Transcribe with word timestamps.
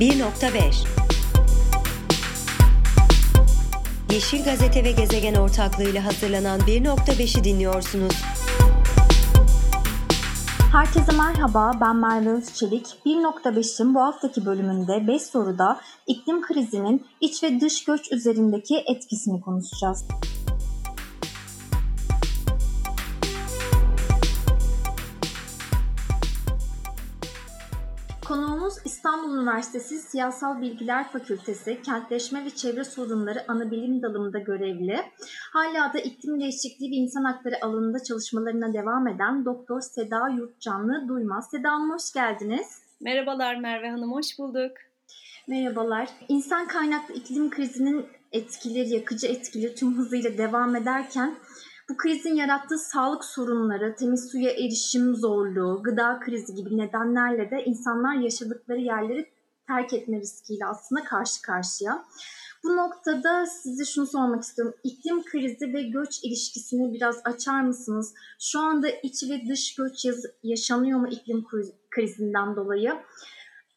1.5 0.00 0.86
Yeşil 4.12 4.44
Gazete 4.44 4.84
ve 4.84 4.92
Gezegen 4.92 5.34
ortaklığıyla 5.34 6.04
hazırlanan 6.04 6.60
1.5'i 6.60 7.44
dinliyorsunuz. 7.44 8.14
Herkese 10.72 11.12
merhaba, 11.12 11.72
ben 11.80 11.96
Merve 11.96 12.30
Özçelik. 12.30 12.86
1.5'in 13.06 13.94
bu 13.94 14.00
haftaki 14.00 14.46
bölümünde 14.46 15.06
5 15.06 15.22
soruda 15.22 15.80
iklim 16.06 16.42
krizinin 16.42 17.06
iç 17.20 17.42
ve 17.42 17.60
dış 17.60 17.84
göç 17.84 18.12
üzerindeki 18.12 18.76
etkisini 18.76 19.40
konuşacağız. 19.40 20.04
İstanbul 28.86 29.36
Üniversitesi 29.36 29.98
Siyasal 29.98 30.60
Bilgiler 30.60 31.08
Fakültesi 31.08 31.82
Kentleşme 31.82 32.44
ve 32.44 32.50
Çevre 32.50 32.84
Sorunları 32.84 33.44
Anabilim 33.48 34.02
Dalında 34.02 34.38
görevli. 34.38 35.00
Hala 35.52 35.92
da 35.92 35.98
iklim 35.98 36.40
değişikliği 36.40 36.90
ve 36.90 36.94
insan 36.94 37.24
hakları 37.24 37.54
alanında 37.62 38.02
çalışmalarına 38.02 38.74
devam 38.74 39.08
eden 39.08 39.44
Doktor 39.44 39.80
Seda 39.80 40.28
Yurtcanlı 40.28 41.08
Duymaz. 41.08 41.50
Seda 41.50 41.72
Hanım 41.72 41.90
hoş 41.90 42.12
geldiniz. 42.12 42.82
Merhabalar 43.00 43.56
Merve 43.56 43.90
Hanım, 43.90 44.12
hoş 44.12 44.38
bulduk. 44.38 44.72
Merhabalar. 45.48 46.08
İnsan 46.28 46.66
kaynaklı 46.66 47.14
iklim 47.14 47.50
krizinin 47.50 48.06
etkileri, 48.32 48.88
yakıcı 48.88 49.26
etkileri 49.26 49.74
tüm 49.74 49.98
hızıyla 49.98 50.38
devam 50.38 50.76
ederken 50.76 51.34
bu 51.88 51.96
krizin 51.96 52.34
yarattığı 52.34 52.78
sağlık 52.78 53.24
sorunları, 53.24 53.94
temiz 53.94 54.30
suya 54.30 54.50
erişim 54.50 55.14
zorluğu, 55.14 55.82
gıda 55.82 56.20
krizi 56.20 56.54
gibi 56.54 56.78
nedenlerle 56.78 57.50
de 57.50 57.64
insanlar 57.64 58.14
yaşadıkları 58.14 58.80
yerleri 58.80 59.26
terk 59.66 59.92
etme 59.92 60.20
riskiyle 60.20 60.66
aslında 60.66 61.04
karşı 61.04 61.42
karşıya. 61.42 62.04
Bu 62.64 62.76
noktada 62.76 63.46
size 63.46 63.84
şunu 63.84 64.06
sormak 64.06 64.42
istiyorum. 64.42 64.74
İklim 64.84 65.24
krizi 65.24 65.74
ve 65.74 65.82
göç 65.82 66.24
ilişkisini 66.24 66.94
biraz 66.94 67.20
açar 67.24 67.60
mısınız? 67.60 68.14
Şu 68.40 68.60
anda 68.60 68.88
iç 68.88 69.22
ve 69.30 69.48
dış 69.48 69.74
göç 69.74 70.06
yaşanıyor 70.42 70.98
mu 70.98 71.08
iklim 71.08 71.44
krizinden 71.90 72.56
dolayı? 72.56 72.92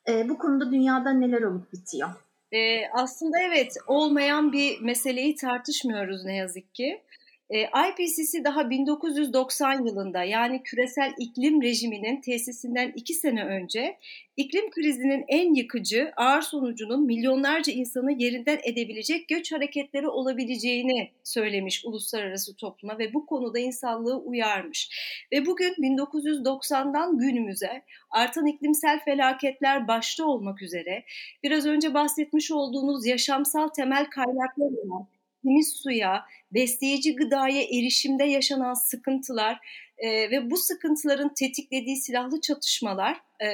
Ee, 0.10 0.30
bu 0.30 0.38
konuda 0.38 0.72
dünyada 0.72 1.12
neler 1.12 1.42
olup 1.42 1.74
bitiyor? 1.74 2.10
Ee, 2.52 2.88
aslında 2.94 3.40
evet 3.40 3.74
olmayan 3.88 4.52
bir 4.52 4.82
meseleyi 4.82 5.36
tartışmıyoruz 5.36 6.26
ne 6.26 6.36
yazık 6.36 6.76
ki. 6.76 7.02
E, 7.50 7.62
IPCC 7.62 8.44
daha 8.44 8.70
1990 8.70 9.86
yılında 9.86 10.24
yani 10.24 10.64
küresel 10.64 11.14
iklim 11.18 11.62
rejiminin 11.62 12.22
tesisinden 12.22 12.92
iki 12.96 13.14
sene 13.14 13.46
önce 13.46 13.98
iklim 14.38 14.70
krizinin 14.70 15.26
en 15.28 15.54
yıkıcı 15.54 16.12
ağır 16.18 16.42
sonucunun 16.42 17.06
milyonlarca 17.06 17.74
insanı 17.74 18.12
yerinden 18.12 18.60
edebilecek 18.64 19.28
göç 19.28 19.52
hareketleri 19.52 20.08
olabileceğini 20.08 21.12
söylemiş 21.24 21.86
uluslararası 21.86 22.56
topluma 22.56 23.00
ve 23.00 23.14
bu 23.14 23.26
konuda 23.26 23.60
insanlığı 23.60 24.18
uyarmış. 24.18 24.90
Ve 25.32 25.46
bugün 25.46 25.74
1990'dan 25.74 27.18
günümüze 27.18 27.82
artan 28.10 28.46
iklimsel 28.46 29.00
felaketler 29.06 29.88
başta 29.88 30.26
olmak 30.26 30.62
üzere 30.62 31.04
biraz 31.44 31.66
önce 31.66 31.94
bahsetmiş 31.94 32.52
olduğunuz 32.52 33.06
yaşamsal 33.06 33.68
temel 33.68 34.06
kaynaklar 34.10 34.86
olan 34.86 35.08
temiz 35.44 35.74
suya, 35.84 36.26
besleyici 36.52 37.16
gıdaya 37.16 37.62
erişimde 37.62 38.24
yaşanan 38.24 38.74
sıkıntılar 38.74 39.60
e, 39.98 40.32
ve 40.32 40.52
bu 40.52 40.58
sıkıntıların 40.58 41.34
tetiklediği 41.34 41.98
silahlı 41.98 42.42
çatışmalar 42.42 43.22
e, 43.40 43.50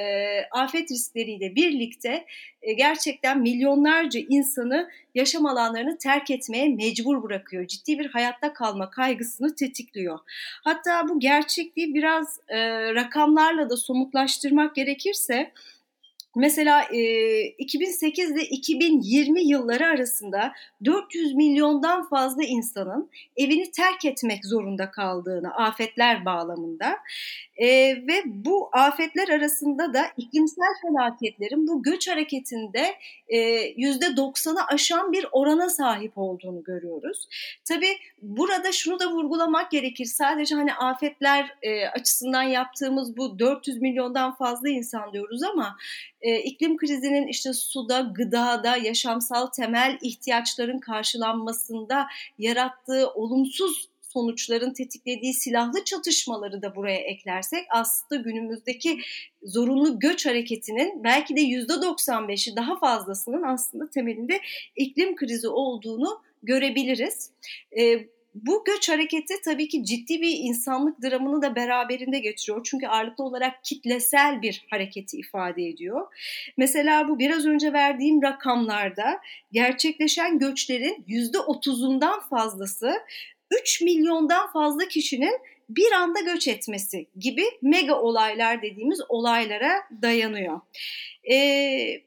afet 0.50 0.90
riskleriyle 0.90 1.54
birlikte 1.54 2.26
e, 2.62 2.72
gerçekten 2.72 3.40
milyonlarca 3.40 4.20
insanı 4.28 4.90
yaşam 5.14 5.46
alanlarını 5.46 5.98
terk 5.98 6.30
etmeye 6.30 6.68
mecbur 6.68 7.22
bırakıyor. 7.22 7.66
Ciddi 7.66 7.98
bir 7.98 8.06
hayatta 8.06 8.52
kalma 8.52 8.90
kaygısını 8.90 9.54
tetikliyor. 9.54 10.18
Hatta 10.64 11.08
bu 11.08 11.20
gerçekliği 11.20 11.94
biraz 11.94 12.40
e, 12.48 12.58
rakamlarla 12.94 13.70
da 13.70 13.76
somutlaştırmak 13.76 14.74
gerekirse 14.74 15.52
Mesela 16.38 16.82
e, 16.82 17.42
2008 17.42 18.30
ile 18.30 18.42
2020 18.42 19.42
yılları 19.42 19.86
arasında 19.86 20.52
400 20.84 21.34
milyondan 21.34 22.08
fazla 22.08 22.42
insanın 22.44 23.10
evini 23.36 23.70
terk 23.70 24.04
etmek 24.04 24.46
zorunda 24.46 24.90
kaldığını 24.90 25.54
afetler 25.54 26.24
bağlamında 26.24 26.98
e, 27.56 27.66
ve 28.06 28.22
bu 28.24 28.68
afetler 28.72 29.28
arasında 29.28 29.94
da 29.94 30.06
iklimsel 30.16 30.74
felaketlerin 30.82 31.66
bu 31.66 31.82
göç 31.82 32.08
hareketinde 32.08 32.94
e, 33.28 33.38
yüzde 33.76 34.06
90'ı 34.06 34.66
aşan 34.66 35.12
bir 35.12 35.26
orana 35.32 35.68
sahip 35.68 36.12
olduğunu 36.18 36.64
görüyoruz. 36.64 37.28
Tabii 37.64 37.96
burada 38.22 38.72
şunu 38.72 38.98
da 38.98 39.10
vurgulamak 39.10 39.70
gerekir. 39.70 40.04
Sadece 40.04 40.54
hani 40.54 40.74
afetler 40.74 41.56
e, 41.62 41.86
açısından 41.88 42.42
yaptığımız 42.42 43.16
bu 43.16 43.38
400 43.38 43.80
milyondan 43.80 44.34
fazla 44.34 44.68
insan 44.68 45.12
diyoruz 45.12 45.42
ama 45.42 45.76
e, 46.26 46.42
iklim 46.42 46.76
krizinin 46.76 47.26
işte 47.26 47.52
suda, 47.52 48.00
gıdada, 48.00 48.76
yaşamsal 48.76 49.46
temel 49.46 49.98
ihtiyaçların 50.02 50.78
karşılanmasında 50.78 52.06
yarattığı 52.38 53.10
olumsuz 53.10 53.88
sonuçların 54.00 54.72
tetiklediği 54.72 55.34
silahlı 55.34 55.84
çatışmaları 55.84 56.62
da 56.62 56.76
buraya 56.76 56.98
eklersek 56.98 57.64
aslında 57.70 58.22
günümüzdeki 58.22 58.98
zorunlu 59.42 59.98
göç 59.98 60.26
hareketinin 60.26 61.04
belki 61.04 61.36
de 61.36 61.40
%95'i 61.40 62.56
daha 62.56 62.78
fazlasının 62.78 63.42
aslında 63.42 63.90
temelinde 63.90 64.40
iklim 64.76 65.16
krizi 65.16 65.48
olduğunu 65.48 66.22
görebiliriz. 66.42 67.30
E, 67.78 68.06
bu 68.42 68.64
göç 68.64 68.88
hareketi 68.88 69.34
tabii 69.44 69.68
ki 69.68 69.84
ciddi 69.84 70.20
bir 70.20 70.38
insanlık 70.38 71.02
dramını 71.02 71.42
da 71.42 71.56
beraberinde 71.56 72.18
getiriyor. 72.18 72.60
Çünkü 72.64 72.86
ağırlıklı 72.86 73.24
olarak 73.24 73.64
kitlesel 73.64 74.42
bir 74.42 74.64
hareketi 74.70 75.16
ifade 75.16 75.62
ediyor. 75.68 76.06
Mesela 76.56 77.08
bu 77.08 77.18
biraz 77.18 77.46
önce 77.46 77.72
verdiğim 77.72 78.22
rakamlarda 78.22 79.20
gerçekleşen 79.52 80.38
göçlerin 80.38 81.04
%30'undan 81.08 82.28
fazlası 82.28 82.94
3 83.60 83.80
milyondan 83.80 84.52
fazla 84.52 84.88
kişinin 84.88 85.38
bir 85.68 85.92
anda 85.92 86.20
göç 86.20 86.48
etmesi 86.48 87.06
gibi 87.18 87.44
mega 87.62 87.94
olaylar 87.94 88.62
dediğimiz 88.62 89.00
olaylara 89.08 89.82
dayanıyor. 90.02 90.60
Ee, 91.30 92.00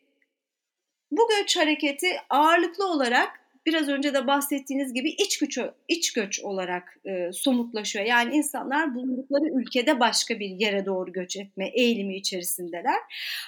bu 1.11 1.27
göç 1.29 1.57
hareketi 1.57 2.07
ağırlıklı 2.29 2.87
olarak 2.87 3.39
biraz 3.65 3.89
önce 3.89 4.13
de 4.13 4.27
bahsettiğiniz 4.27 4.93
gibi 4.93 5.09
iç 5.09 5.39
göç, 5.39 5.59
iç 5.87 6.13
göç 6.13 6.39
olarak 6.39 6.97
e, 7.05 7.31
somutlaşıyor. 7.33 8.05
Yani 8.05 8.35
insanlar 8.35 8.95
bulundukları 8.95 9.59
ülkede 9.61 9.99
başka 9.99 10.39
bir 10.39 10.49
yere 10.49 10.85
doğru 10.85 11.11
göç 11.11 11.37
etme 11.37 11.67
eğilimi 11.67 12.17
içerisindeler. 12.17 12.99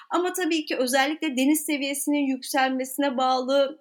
Ama 0.10 0.34
tabii 0.34 0.66
ki 0.66 0.76
özellikle 0.78 1.38
deniz 1.38 1.66
seviyesinin 1.66 2.28
yükselmesine 2.28 3.18
bağlı 3.18 3.80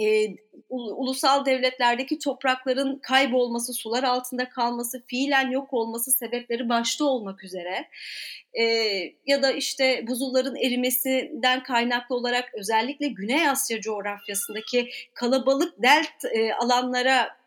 e, 0.00 0.26
ulusal 0.70 1.44
devletlerdeki 1.46 2.18
toprakların 2.18 2.98
kaybolması, 2.98 3.72
sular 3.72 4.02
altında 4.02 4.48
kalması, 4.48 5.02
fiilen 5.06 5.50
yok 5.50 5.72
olması 5.72 6.10
sebepleri 6.10 6.68
başta 6.68 7.04
olmak 7.04 7.44
üzere 7.44 7.88
e, 8.54 8.64
ya 9.26 9.42
da 9.42 9.52
işte 9.52 10.04
buzulların 10.06 10.56
erimesinden 10.56 11.62
kaynaklı 11.62 12.14
olarak 12.14 12.54
özellikle 12.54 13.08
Güney 13.08 13.48
Asya 13.48 13.80
coğrafyasındaki 13.80 14.90
kalabalık 15.14 15.82
delt 15.82 16.24
e, 16.32 16.54
alanlara 16.54 17.38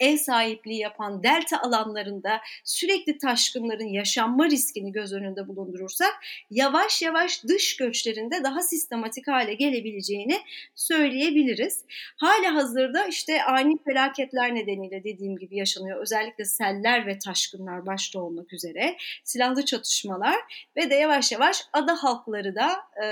ev 0.00 0.16
sahipliği 0.16 0.78
yapan 0.78 1.22
delta 1.22 1.62
alanlarında 1.62 2.40
sürekli 2.64 3.18
taşkınların 3.18 3.88
yaşanma 3.88 4.46
riskini 4.46 4.92
göz 4.92 5.12
önünde 5.12 5.48
bulundurursak 5.48 6.12
yavaş 6.50 7.02
yavaş 7.02 7.44
dış 7.44 7.76
göçlerinde 7.76 8.44
daha 8.44 8.62
sistematik 8.62 9.28
hale 9.28 9.54
gelebileceğini 9.54 10.40
söyleyebiliriz. 10.74 11.84
Hala 12.16 12.54
hazırda 12.54 13.06
işte 13.06 13.44
ani 13.44 13.78
felaketler 13.84 14.54
nedeniyle 14.54 15.04
dediğim 15.04 15.36
gibi 15.36 15.56
yaşanıyor. 15.56 16.02
Özellikle 16.02 16.44
seller 16.44 17.06
ve 17.06 17.18
taşkınlar 17.18 17.86
başta 17.86 18.20
olmak 18.20 18.52
üzere 18.52 18.96
silahlı 19.24 19.64
çatışmalar 19.64 20.36
ve 20.76 20.90
de 20.90 20.94
yavaş 20.94 21.32
yavaş 21.32 21.62
ada 21.72 22.02
halkları 22.02 22.54
da 22.54 22.70
e, 23.04 23.06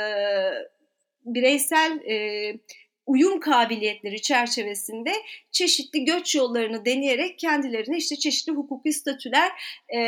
bireysel 1.24 2.00
e, 2.10 2.14
uyum 3.08 3.40
kabiliyetleri 3.40 4.22
çerçevesinde 4.22 5.12
çeşitli 5.50 6.04
göç 6.04 6.34
yollarını 6.34 6.84
deneyerek 6.84 7.38
kendilerine 7.38 7.96
işte 7.96 8.16
çeşitli 8.16 8.52
hukuki 8.52 8.92
statüler 8.92 9.52
e, 9.96 10.00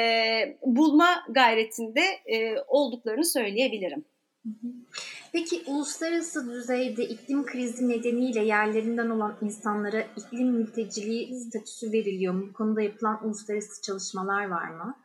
bulma 0.62 1.24
gayretinde 1.28 2.02
e, 2.26 2.54
olduklarını 2.68 3.24
söyleyebilirim. 3.24 4.04
Peki 5.32 5.62
uluslararası 5.66 6.50
düzeyde 6.50 7.04
iklim 7.04 7.46
krizi 7.46 7.88
nedeniyle 7.88 8.44
yerlerinden 8.44 9.10
olan 9.10 9.38
insanlara 9.42 10.00
iklim 10.16 10.48
mülteciliği 10.48 11.40
statüsü 11.40 11.92
veriliyor 11.92 12.34
mu? 12.34 12.46
Bu 12.48 12.52
konuda 12.52 12.82
yapılan 12.82 13.26
uluslararası 13.26 13.82
çalışmalar 13.82 14.48
var 14.48 14.68
mı? 14.68 14.96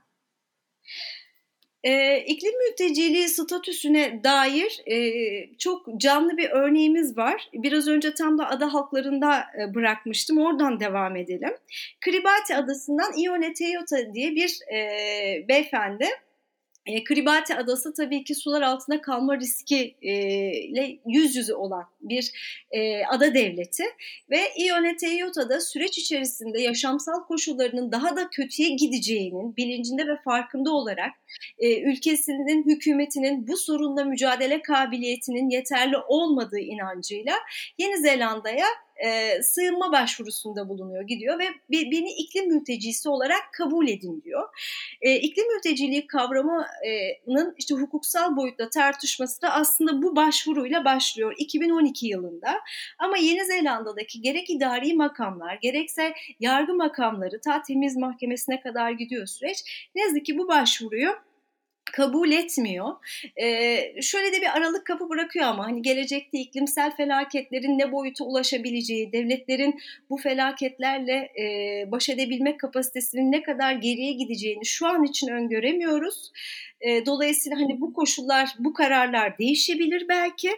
E, 1.86 2.20
iklim 2.20 2.54
mülteciliği 2.68 3.28
statüsüne 3.28 4.24
dair 4.24 4.82
e, 4.86 5.58
çok 5.58 5.98
canlı 5.98 6.38
bir 6.38 6.50
örneğimiz 6.50 7.18
var. 7.18 7.50
Biraz 7.54 7.88
önce 7.88 8.14
tam 8.14 8.38
da 8.38 8.50
ada 8.50 8.74
halklarında 8.74 9.46
e, 9.62 9.74
bırakmıştım. 9.76 10.38
Oradan 10.38 10.80
devam 10.80 11.16
edelim. 11.16 11.54
Kiribati 12.06 12.56
adasından 12.56 13.18
Ione 13.18 13.54
Teyota 13.54 14.14
diye 14.14 14.36
bir 14.36 14.60
e, 14.74 15.48
beyefendi 15.48 16.06
e, 16.86 17.04
Kiribati 17.04 17.56
Adası 17.56 17.94
tabii 17.94 18.24
ki 18.24 18.36
sular 18.36 18.62
altında 18.62 19.02
kalma 19.02 19.38
riski 19.38 19.96
e, 20.02 20.14
ile 20.54 20.98
yüz 21.06 21.36
yüze 21.36 21.54
olan 21.54 21.86
bir 22.02 22.32
e, 22.72 23.06
ada 23.06 23.34
devleti 23.34 23.84
ve 24.30 24.40
Ione 24.58 24.98
Teyota'da 24.98 25.62
süreç 25.62 25.98
içerisinde 25.98 26.62
yaşamsal 26.62 27.24
koşullarının 27.28 27.92
daha 27.92 28.16
da 28.16 28.30
kötüye 28.30 28.70
gideceğinin 28.70 29.56
bilincinde 29.58 30.08
ve 30.08 30.18
farkında 30.26 30.72
olarak 30.72 31.12
e, 31.58 31.82
ülkesinin 31.82 32.66
hükümetinin 32.66 33.48
bu 33.48 33.58
sorunla 33.58 34.04
mücadele 34.04 34.62
kabiliyetinin 34.62 35.50
yeterli 35.50 35.98
olmadığı 35.98 36.60
inancıyla 36.60 37.34
Yeni 37.78 37.98
Zelanda'ya 37.98 38.68
e, 39.06 39.42
sığınma 39.44 39.92
başvurusunda 39.92 40.70
bulunuyor, 40.70 41.04
gidiyor 41.04 41.40
ve 41.40 41.48
beni 41.70 42.12
iklim 42.12 42.48
mültecisi 42.48 43.10
olarak 43.10 43.54
kabul 43.54 43.88
edin 43.88 44.22
diyor. 44.22 44.50
E, 45.02 45.16
iklim 45.16 45.54
mülteciliği 45.54 46.08
kavramının 46.08 47.56
işte 47.58 47.76
hukuksal 47.76 48.36
boyutta 48.36 48.70
tartışması 48.70 49.42
da 49.42 49.54
aslında 49.54 50.02
bu 50.02 50.16
başvuruyla 50.16 50.86
başlıyor 50.86 51.34
2012 51.38 52.08
yılında. 52.08 52.62
Ama 53.00 53.18
Yeni 53.18 53.46
Zelanda'daki 53.46 54.22
gerek 54.22 54.50
idari 54.50 54.94
makamlar 54.94 55.56
gerekse 55.62 56.14
yargı 56.40 56.74
makamları 56.74 57.42
ta 57.42 57.62
temiz 57.62 57.98
mahkemesine 57.98 58.62
kadar 58.62 58.92
gidiyor 58.92 59.28
süreç. 59.28 59.90
Ne 59.96 60.02
yazık 60.02 60.26
ki 60.26 60.38
bu 60.38 60.48
başvuruyu 60.48 61.16
kabul 61.92 62.32
etmiyor. 62.32 62.96
Ee, 63.42 64.02
şöyle 64.02 64.32
de 64.32 64.42
bir 64.42 64.58
aralık 64.58 64.86
kapı 64.86 65.10
bırakıyor 65.10 65.46
ama 65.46 65.66
hani 65.66 65.82
gelecekte 65.82 66.40
iklimsel 66.40 66.96
felaketlerin 66.96 67.80
ne 67.80 67.92
boyuta 67.92 68.24
ulaşabileceği, 68.24 69.12
devletlerin 69.12 69.80
bu 70.10 70.18
felaketlerle 70.18 71.32
e, 71.42 71.46
baş 71.92 72.10
edebilmek 72.10 72.60
kapasitesinin 72.60 73.32
ne 73.32 73.44
kadar 73.44 73.74
geriye 73.74 74.14
gideceğini 74.14 74.66
şu 74.66 74.88
an 74.88 75.04
için 75.04 75.28
öngöremiyoruz. 75.28 76.32
E, 76.82 77.06
dolayısıyla 77.06 77.60
hani 77.60 77.82
bu 77.82 77.94
koşullar, 77.94 78.50
bu 78.60 78.74
kararlar 78.74 79.38
değişebilir 79.38 80.06
belki 80.10 80.52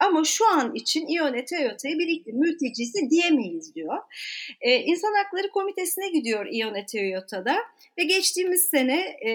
ama 0.00 0.24
şu 0.24 0.50
an 0.50 0.74
için 0.74 1.06
İONE 1.06 1.44
Toyota'ya 1.44 1.98
bir 1.98 2.08
iklim 2.08 2.38
mültecisi 2.38 3.10
diyemeyiz 3.10 3.74
diyor. 3.74 3.98
Ee, 4.60 4.76
İnsan 4.76 5.14
Hakları 5.14 5.50
Komitesi'ne 5.50 6.08
gidiyor 6.08 6.46
İONE 6.50 6.86
Toyota'da 6.86 7.56
ve 7.98 8.04
geçtiğimiz 8.04 8.64
sene 8.64 9.00
e, 9.00 9.30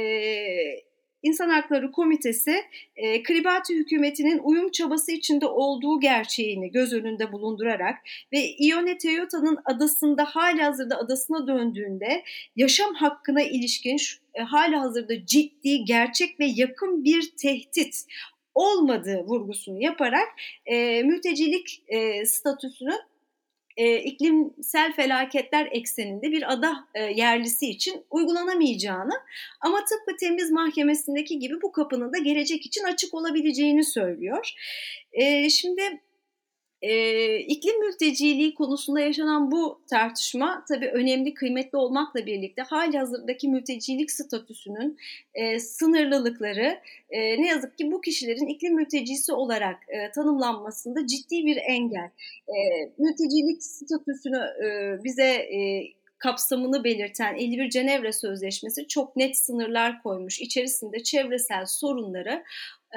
İnsan 1.26 1.50
Hakları 1.50 1.92
Komitesi 1.92 2.64
e, 2.96 3.24
Kiribati 3.24 3.76
hükümetinin 3.76 4.40
uyum 4.44 4.72
çabası 4.72 5.12
içinde 5.12 5.46
olduğu 5.46 6.00
gerçeğini 6.00 6.72
göz 6.72 6.94
önünde 6.94 7.32
bulundurarak 7.32 7.96
ve 8.34 8.50
Ione 8.50 8.98
Toyota'nın 8.98 9.58
adasında 9.66 10.26
hali 10.26 10.62
hazırda 10.62 10.98
adasına 10.98 11.48
döndüğünde 11.48 12.24
yaşam 12.56 12.94
hakkına 12.94 13.42
ilişkin 13.42 13.98
e, 14.34 14.42
hali 14.42 14.76
hazırda 14.76 15.26
ciddi, 15.26 15.86
gerçek 15.86 16.40
ve 16.40 16.46
yakın 16.46 17.04
bir 17.04 17.32
tehdit 17.38 18.06
olmadığı 18.56 19.24
vurgusunu 19.24 19.84
yaparak 19.84 20.28
e, 20.66 21.04
mültecilik 21.04 21.84
e, 21.88 22.26
statüsünü 22.26 22.94
e, 23.78 23.98
iklimsel 23.98 24.94
felaketler 24.94 25.68
ekseninde 25.72 26.32
bir 26.32 26.54
ada 26.54 26.88
e, 26.94 27.04
yerlisi 27.04 27.70
için 27.70 28.06
uygulanamayacağını 28.10 29.14
ama 29.62 29.78
tıpkı 29.78 30.18
temiz 30.20 30.52
mahkemesindeki 30.52 31.40
gibi 31.40 31.62
bu 31.62 31.72
kapının 31.72 32.14
da 32.14 32.18
gelecek 32.18 32.66
için 32.66 32.84
açık 32.84 33.14
olabileceğini 33.14 33.84
söylüyor. 33.84 34.54
E, 35.14 35.50
şimdi 35.50 35.82
e, 36.86 37.40
iklim 37.40 37.80
mülteciliği 37.80 38.54
konusunda 38.54 39.00
yaşanan 39.00 39.52
bu 39.52 39.82
tartışma 39.90 40.66
tabii 40.68 40.88
önemli, 40.88 41.34
kıymetli 41.34 41.78
olmakla 41.78 42.26
birlikte 42.26 42.62
hali 42.62 42.98
hazırdaki 42.98 43.48
mültecilik 43.50 44.12
statüsünün 44.12 44.98
e, 45.34 45.60
sınırlılıkları 45.60 46.80
e, 47.10 47.42
ne 47.42 47.48
yazık 47.48 47.78
ki 47.78 47.92
bu 47.92 48.02
kişilerin 48.02 48.48
iklim 48.48 48.76
mültecisi 48.76 49.34
olarak 49.34 49.78
e, 49.88 50.12
tanımlanmasında 50.12 51.08
ciddi 51.08 51.46
bir 51.46 51.58
engel. 51.70 52.10
E, 52.48 52.58
mültecilik 52.98 53.64
statüsünü 53.64 54.44
e, 54.66 54.98
bize 55.04 55.32
e, 55.32 55.88
kapsamını 56.26 56.84
belirten 56.84 57.36
51 57.36 57.70
Cenevre 57.70 58.12
Sözleşmesi 58.12 58.88
çok 58.88 59.16
net 59.16 59.38
sınırlar 59.38 60.04
koymuş. 60.04 60.42
İçerisinde 60.42 61.04
çevresel 61.04 61.66
sorunları 61.66 62.44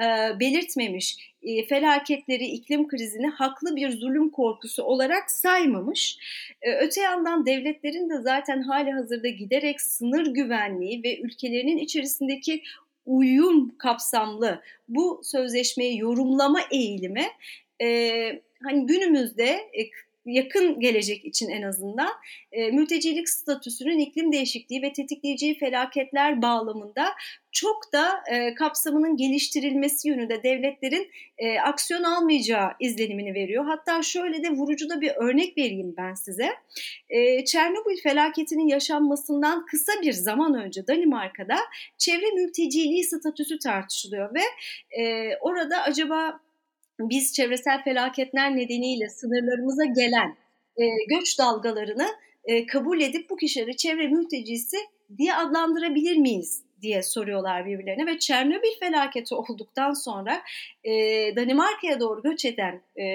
e, 0.01 0.05
belirtmemiş, 0.39 1.33
e, 1.41 1.67
felaketleri, 1.67 2.45
iklim 2.45 2.87
krizini 2.87 3.27
haklı 3.27 3.75
bir 3.75 3.89
zulüm 3.91 4.29
korkusu 4.29 4.83
olarak 4.83 5.31
saymamış. 5.31 6.17
E, 6.61 6.75
öte 6.75 7.01
yandan 7.01 7.45
devletlerin 7.45 8.09
de 8.09 8.21
zaten 8.21 8.61
hali 8.61 8.91
hazırda 8.91 9.27
giderek 9.27 9.81
sınır 9.81 10.33
güvenliği 10.33 11.03
ve 11.03 11.19
ülkelerinin 11.19 11.77
içerisindeki 11.77 12.63
uyum 13.05 13.77
kapsamlı 13.77 14.61
bu 14.87 15.21
sözleşmeyi 15.23 15.99
yorumlama 15.99 16.59
eğilimi 16.71 17.27
e, 17.81 17.87
hani 18.63 18.85
günümüzde 18.85 19.49
e, 19.49 19.81
yakın 20.29 20.79
gelecek 20.79 21.25
için 21.25 21.49
en 21.49 21.61
azından 21.61 22.09
e, 22.51 22.71
mültecilik 22.71 23.29
statüsünün 23.29 23.99
iklim 23.99 24.31
değişikliği 24.31 24.81
ve 24.81 24.93
tetikleyeceği 24.93 25.57
felaketler 25.59 26.41
bağlamında 26.41 27.07
çok 27.51 27.93
da 27.93 28.23
e, 28.31 28.53
kapsamının 28.53 29.17
geliştirilmesi 29.17 30.07
yönünde 30.07 30.43
devletlerin 30.43 31.11
e, 31.37 31.59
aksiyon 31.59 32.03
almayacağı 32.03 32.71
izlenimini 32.79 33.33
veriyor. 33.33 33.65
Hatta 33.65 34.03
şöyle 34.03 34.43
de 34.43 34.49
vurucu 34.49 34.89
da 34.89 35.01
bir 35.01 35.11
örnek 35.15 35.57
vereyim 35.57 35.93
ben 35.97 36.13
size. 36.13 36.49
E, 37.09 37.45
Çernobil 37.45 37.97
felaketinin 38.03 38.67
yaşanmasından 38.67 39.65
kısa 39.65 39.91
bir 40.01 40.13
zaman 40.13 40.53
önce 40.53 40.87
Danimarka'da 40.87 41.57
çevre 41.97 42.31
mülteciliği 42.31 43.03
statüsü 43.03 43.59
tartışılıyor 43.59 44.33
ve 44.33 44.41
e, 45.01 45.35
orada 45.41 45.81
acaba 45.81 46.39
biz 46.99 47.33
çevresel 47.33 47.83
felaketler 47.83 48.55
nedeniyle 48.55 49.09
sınırlarımıza 49.09 49.85
gelen 49.85 50.35
e, 50.77 50.83
göç 51.09 51.39
dalgalarını 51.39 52.07
e, 52.43 52.65
kabul 52.65 53.01
edip 53.01 53.29
bu 53.29 53.35
kişileri 53.35 53.77
çevre 53.77 54.07
mültecisi 54.07 54.77
diye 55.17 55.35
adlandırabilir 55.35 56.17
miyiz 56.17 56.63
diye 56.81 57.03
soruyorlar 57.03 57.65
birbirlerine 57.65 58.05
ve 58.05 58.19
Çernobil 58.19 58.79
felaketi 58.79 59.35
olduktan 59.35 59.93
sonra 59.93 60.41
e, 60.83 60.91
Danimarka'ya 61.35 61.99
doğru 61.99 62.21
göç 62.21 62.45
eden 62.45 62.81
e, 62.97 63.05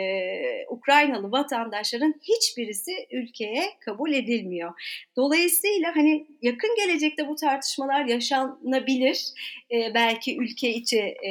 Ukraynalı 0.68 1.32
vatandaşların 1.32 2.14
hiçbirisi 2.22 2.92
ülkeye 3.12 3.64
kabul 3.80 4.12
edilmiyor. 4.12 4.72
Dolayısıyla 5.16 5.96
hani 5.96 6.26
yakın 6.42 6.70
gelecekte 6.76 7.28
bu 7.28 7.34
tartışmalar 7.34 8.04
yaşanabilir. 8.04 9.32
E, 9.70 9.94
belki 9.94 10.36
ülke 10.38 10.70
içi 10.70 11.00
e, 11.00 11.30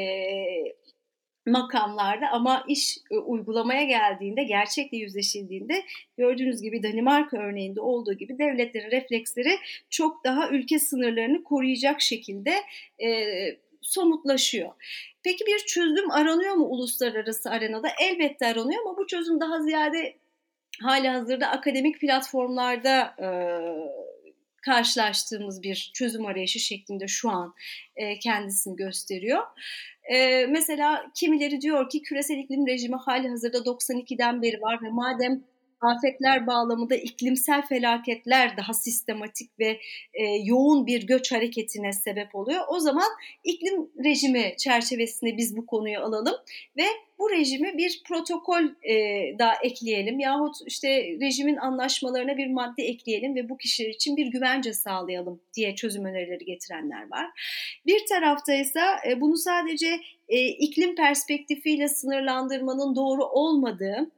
makamlarda 1.45 2.27
ama 2.31 2.63
iş 2.67 2.97
e, 3.11 3.17
uygulamaya 3.17 3.83
geldiğinde, 3.83 4.43
gerçekle 4.43 4.97
yüzleşildiğinde 4.97 5.83
gördüğünüz 6.17 6.61
gibi 6.61 6.83
Danimarka 6.83 7.37
örneğinde 7.37 7.81
olduğu 7.81 8.13
gibi 8.13 8.37
devletlerin 8.37 8.91
refleksleri 8.91 9.57
çok 9.89 10.23
daha 10.23 10.49
ülke 10.49 10.79
sınırlarını 10.79 11.43
koruyacak 11.43 12.01
şekilde 12.01 12.53
e, 13.03 13.27
somutlaşıyor. 13.81 14.71
Peki 15.23 15.45
bir 15.45 15.59
çözüm 15.59 16.11
aranıyor 16.11 16.55
mu 16.55 16.65
uluslararası 16.65 17.49
arenada? 17.49 17.87
Elbette 18.01 18.47
aranıyor 18.47 18.81
ama 18.81 18.97
bu 18.97 19.07
çözüm 19.07 19.39
daha 19.39 19.61
ziyade 19.61 20.15
hali 20.81 21.07
hazırda 21.07 21.47
akademik 21.47 22.01
platformlarda 22.01 23.15
e, 23.19 23.27
karşılaştığımız 24.65 25.63
bir 25.63 25.91
çözüm 25.93 26.25
arayışı 26.25 26.59
şeklinde 26.59 27.07
şu 27.07 27.29
an 27.29 27.53
e, 27.95 28.19
kendisini 28.19 28.75
gösteriyor. 28.75 29.43
E, 30.13 30.45
mesela 30.45 31.05
kimileri 31.15 31.61
diyor 31.61 31.89
ki 31.89 32.01
küresel 32.01 32.37
iklim 32.37 32.67
rejimi 32.67 32.95
hali 32.95 33.29
hazırda 33.29 33.57
92'den 33.57 34.41
beri 34.41 34.61
var 34.61 34.79
ve 34.83 34.89
madem 34.89 35.43
afetler 35.83 36.47
bağlamında 36.47 36.95
iklimsel 36.95 37.61
felaketler 37.67 38.57
daha 38.57 38.73
sistematik 38.73 39.59
ve 39.59 39.79
e, 40.13 40.23
yoğun 40.43 40.87
bir 40.87 41.07
göç 41.07 41.31
hareketine 41.31 41.93
sebep 41.93 42.35
oluyor. 42.35 42.61
O 42.67 42.79
zaman 42.79 43.07
iklim 43.43 43.89
rejimi 44.03 44.53
çerçevesinde 44.57 45.37
biz 45.37 45.57
bu 45.57 45.65
konuyu 45.65 45.99
alalım 45.99 46.35
ve 46.77 46.85
bu 47.19 47.29
rejimi 47.29 47.77
bir 47.77 48.01
protokol 48.07 48.63
e, 48.89 48.95
daha 49.39 49.53
ekleyelim 49.63 50.19
yahut 50.19 50.55
işte 50.65 51.17
rejimin 51.21 51.55
anlaşmalarına 51.55 52.37
bir 52.37 52.47
madde 52.47 52.83
ekleyelim 52.83 53.35
ve 53.35 53.49
bu 53.49 53.57
kişiler 53.57 53.89
için 53.89 54.17
bir 54.17 54.27
güvence 54.27 54.73
sağlayalım 54.73 55.41
diye 55.53 55.75
çözüm 55.75 56.05
önerileri 56.05 56.45
getirenler 56.45 57.11
var. 57.11 57.25
Bir 57.85 58.05
tarafta 58.05 58.53
ise 58.53 58.79
e, 59.09 59.21
bunu 59.21 59.37
sadece 59.37 59.99
e, 60.27 60.47
iklim 60.47 60.95
perspektifiyle 60.95 61.87
sınırlandırmanın 61.87 62.95
doğru 62.95 63.25
olmadığı 63.25 64.11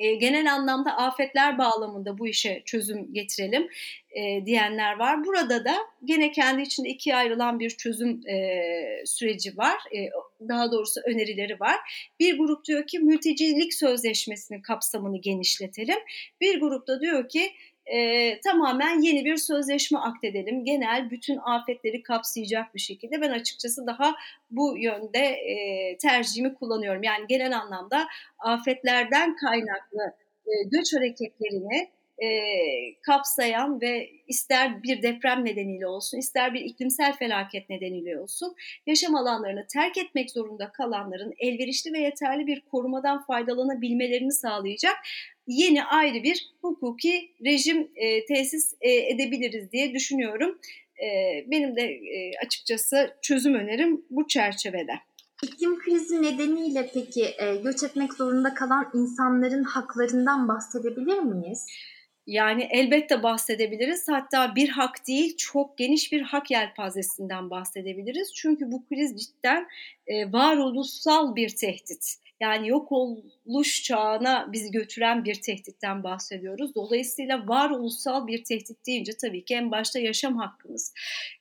e, 0.00 0.14
genel 0.14 0.52
anlamda 0.52 0.96
afetler 0.96 1.58
bağlamında 1.58 2.18
bu 2.18 2.28
işe 2.28 2.62
çözüm 2.64 3.12
getirelim 3.12 3.68
e, 4.10 4.46
diyenler 4.46 4.98
var. 4.98 5.24
Burada 5.24 5.64
da 5.64 5.76
gene 6.04 6.32
kendi 6.32 6.62
içinde 6.62 6.88
ikiye 6.88 7.16
ayrılan 7.16 7.60
bir 7.60 7.70
çözüm 7.70 8.28
e, 8.28 8.62
süreci 9.04 9.56
var. 9.56 9.76
E, 9.96 10.10
daha 10.48 10.72
doğrusu 10.72 11.00
önerileri 11.06 11.60
var. 11.60 11.76
Bir 12.20 12.38
grup 12.38 12.64
diyor 12.64 12.86
ki 12.86 12.98
mültecilik 12.98 13.74
sözleşmesinin 13.74 14.60
kapsamını 14.60 15.20
genişletelim. 15.20 15.98
Bir 16.40 16.60
grupta 16.60 17.00
diyor 17.00 17.28
ki 17.28 17.52
e, 17.92 18.40
tamamen 18.40 19.00
yeni 19.00 19.24
bir 19.24 19.36
sözleşme 19.36 19.98
aktedelim. 19.98 20.64
Genel 20.64 21.10
bütün 21.10 21.38
afetleri 21.44 22.02
kapsayacak 22.02 22.74
bir 22.74 22.80
şekilde. 22.80 23.20
Ben 23.20 23.30
açıkçası 23.30 23.86
daha 23.86 24.14
bu 24.50 24.78
yönde 24.78 25.18
e, 25.18 25.96
tercihimi 25.98 26.54
kullanıyorum. 26.54 27.02
Yani 27.02 27.26
genel 27.28 27.58
anlamda 27.58 28.06
afetlerden 28.38 29.36
kaynaklı 29.36 30.14
e, 30.46 30.52
göç 30.70 30.94
hareketlerini 30.94 31.90
e, 32.22 32.28
kapsayan 33.02 33.80
ve 33.80 34.10
ister 34.28 34.82
bir 34.82 35.02
deprem 35.02 35.44
nedeniyle 35.44 35.86
olsun, 35.86 36.18
ister 36.18 36.54
bir 36.54 36.60
iklimsel 36.60 37.16
felaket 37.16 37.70
nedeniyle 37.70 38.20
olsun, 38.20 38.54
yaşam 38.86 39.14
alanlarını 39.14 39.66
terk 39.66 39.98
etmek 39.98 40.30
zorunda 40.30 40.72
kalanların 40.72 41.34
elverişli 41.38 41.92
ve 41.92 41.98
yeterli 41.98 42.46
bir 42.46 42.60
korumadan 42.60 43.24
faydalanabilmelerini 43.26 44.32
sağlayacak 44.32 44.96
yeni 45.46 45.84
ayrı 45.84 46.22
bir 46.22 46.50
hukuki 46.62 47.30
rejim 47.44 47.90
e, 47.96 48.24
tesis 48.24 48.74
e, 48.80 48.92
edebiliriz 48.92 49.72
diye 49.72 49.94
düşünüyorum. 49.94 50.58
E, 51.02 51.06
benim 51.50 51.76
de 51.76 51.82
e, 51.82 52.32
açıkçası 52.46 53.16
çözüm 53.22 53.54
önerim 53.54 54.04
bu 54.10 54.28
çerçevede. 54.28 54.92
İklim 55.42 55.78
krizi 55.78 56.22
nedeniyle 56.22 56.90
peki 56.94 57.24
e, 57.24 57.56
göç 57.56 57.82
etmek 57.82 58.14
zorunda 58.14 58.54
kalan 58.54 58.90
insanların 58.94 59.64
haklarından 59.64 60.48
bahsedebilir 60.48 61.18
miyiz? 61.18 61.66
Yani 62.26 62.68
elbette 62.70 63.22
bahsedebiliriz. 63.22 64.08
Hatta 64.08 64.54
bir 64.54 64.68
hak 64.68 65.06
değil, 65.06 65.36
çok 65.36 65.78
geniş 65.78 66.12
bir 66.12 66.22
hak 66.22 66.50
yelpazesinden 66.50 67.50
bahsedebiliriz. 67.50 68.34
Çünkü 68.34 68.72
bu 68.72 68.84
kriz 68.84 69.24
cidden 69.24 69.66
e, 70.06 70.32
varoluşsal 70.32 71.36
bir 71.36 71.48
tehdit. 71.48 72.16
Yani 72.40 72.68
yok 72.68 72.92
oluş 72.92 73.82
çağına 73.82 74.52
bizi 74.52 74.70
götüren 74.70 75.24
bir 75.24 75.34
tehditten 75.34 76.04
bahsediyoruz. 76.04 76.74
Dolayısıyla 76.74 77.48
varoluşsal 77.48 78.26
bir 78.26 78.44
tehdit 78.44 78.86
deyince 78.86 79.12
tabii 79.20 79.44
ki 79.44 79.54
en 79.54 79.70
başta 79.70 79.98
yaşam 79.98 80.38
hakkımız 80.38 80.94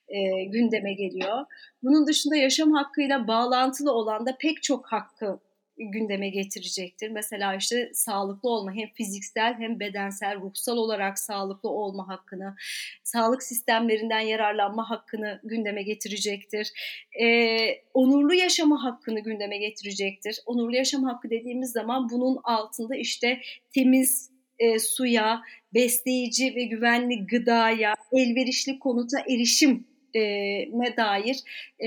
e, 0.08 0.44
gündeme 0.44 0.94
geliyor. 0.94 1.46
Bunun 1.84 2.08
dışında 2.08 2.36
yaşam 2.36 2.72
hakkıyla 2.72 3.28
bağlantılı 3.28 3.92
olan 3.92 4.26
da 4.26 4.38
pek 4.40 4.64
çok 4.64 4.92
hakkı 4.92 5.40
gündeme 5.80 6.30
getirecektir. 6.30 7.10
Mesela 7.10 7.56
işte 7.56 7.92
sağlıklı 7.94 8.50
olma 8.50 8.74
hem 8.74 8.90
fiziksel 8.94 9.54
hem 9.54 9.80
bedensel 9.80 10.42
ruhsal 10.42 10.78
olarak 10.78 11.20
sağlıklı 11.20 11.70
olma 11.70 12.08
hakkını, 12.08 12.56
sağlık 13.04 13.44
sistemlerinden 13.44 14.20
yararlanma 14.20 14.90
hakkını 14.90 15.40
gündeme 15.44 15.84
getirecektir. 15.84 16.72
Ee, 17.22 17.82
onurlu 17.94 18.34
yaşama 18.34 18.84
hakkını 18.84 19.20
gündeme 19.20 19.58
getirecektir. 19.58 20.40
Onurlu 20.46 20.76
yaşam 20.76 21.04
hakkı 21.04 21.30
dediğimiz 21.30 21.72
zaman 21.72 22.10
bunun 22.10 22.40
altında 22.44 22.96
işte 22.96 23.42
temiz 23.74 24.32
e, 24.60 24.80
suya, 24.80 25.42
besleyici 25.74 26.56
ve 26.56 26.64
güvenli 26.64 27.28
gıdaya, 27.28 27.94
elverişli 28.12 28.80
konuta 28.80 29.20
erişim 29.20 29.89
e, 30.16 30.98
dair 30.98 31.38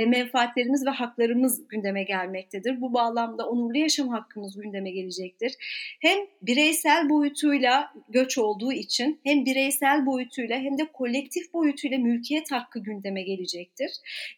menfaatlerimiz 0.07 0.87
ve 0.87 0.91
haklarımız 0.91 1.69
gündeme 1.69 2.03
gelmektedir. 2.03 2.81
Bu 2.81 2.95
bağlamda 2.95 3.49
onurlu 3.49 3.79
yaşam 3.79 4.09
hakkımız 4.09 4.57
gündeme 4.57 4.91
gelecektir. 4.91 5.53
Hem 6.01 6.19
bireysel 6.43 7.09
boyutuyla 7.09 7.93
göç 8.09 8.39
olduğu 8.39 8.73
için 8.73 9.21
hem 9.25 9.45
bireysel 9.45 10.07
boyutuyla 10.07 10.59
hem 10.59 10.79
de 10.79 10.85
kolektif 10.93 11.53
boyutuyla 11.53 11.99
mülkiyet 11.99 12.53
hakkı 12.53 12.79
gündeme 12.79 13.23
gelecektir. 13.23 13.91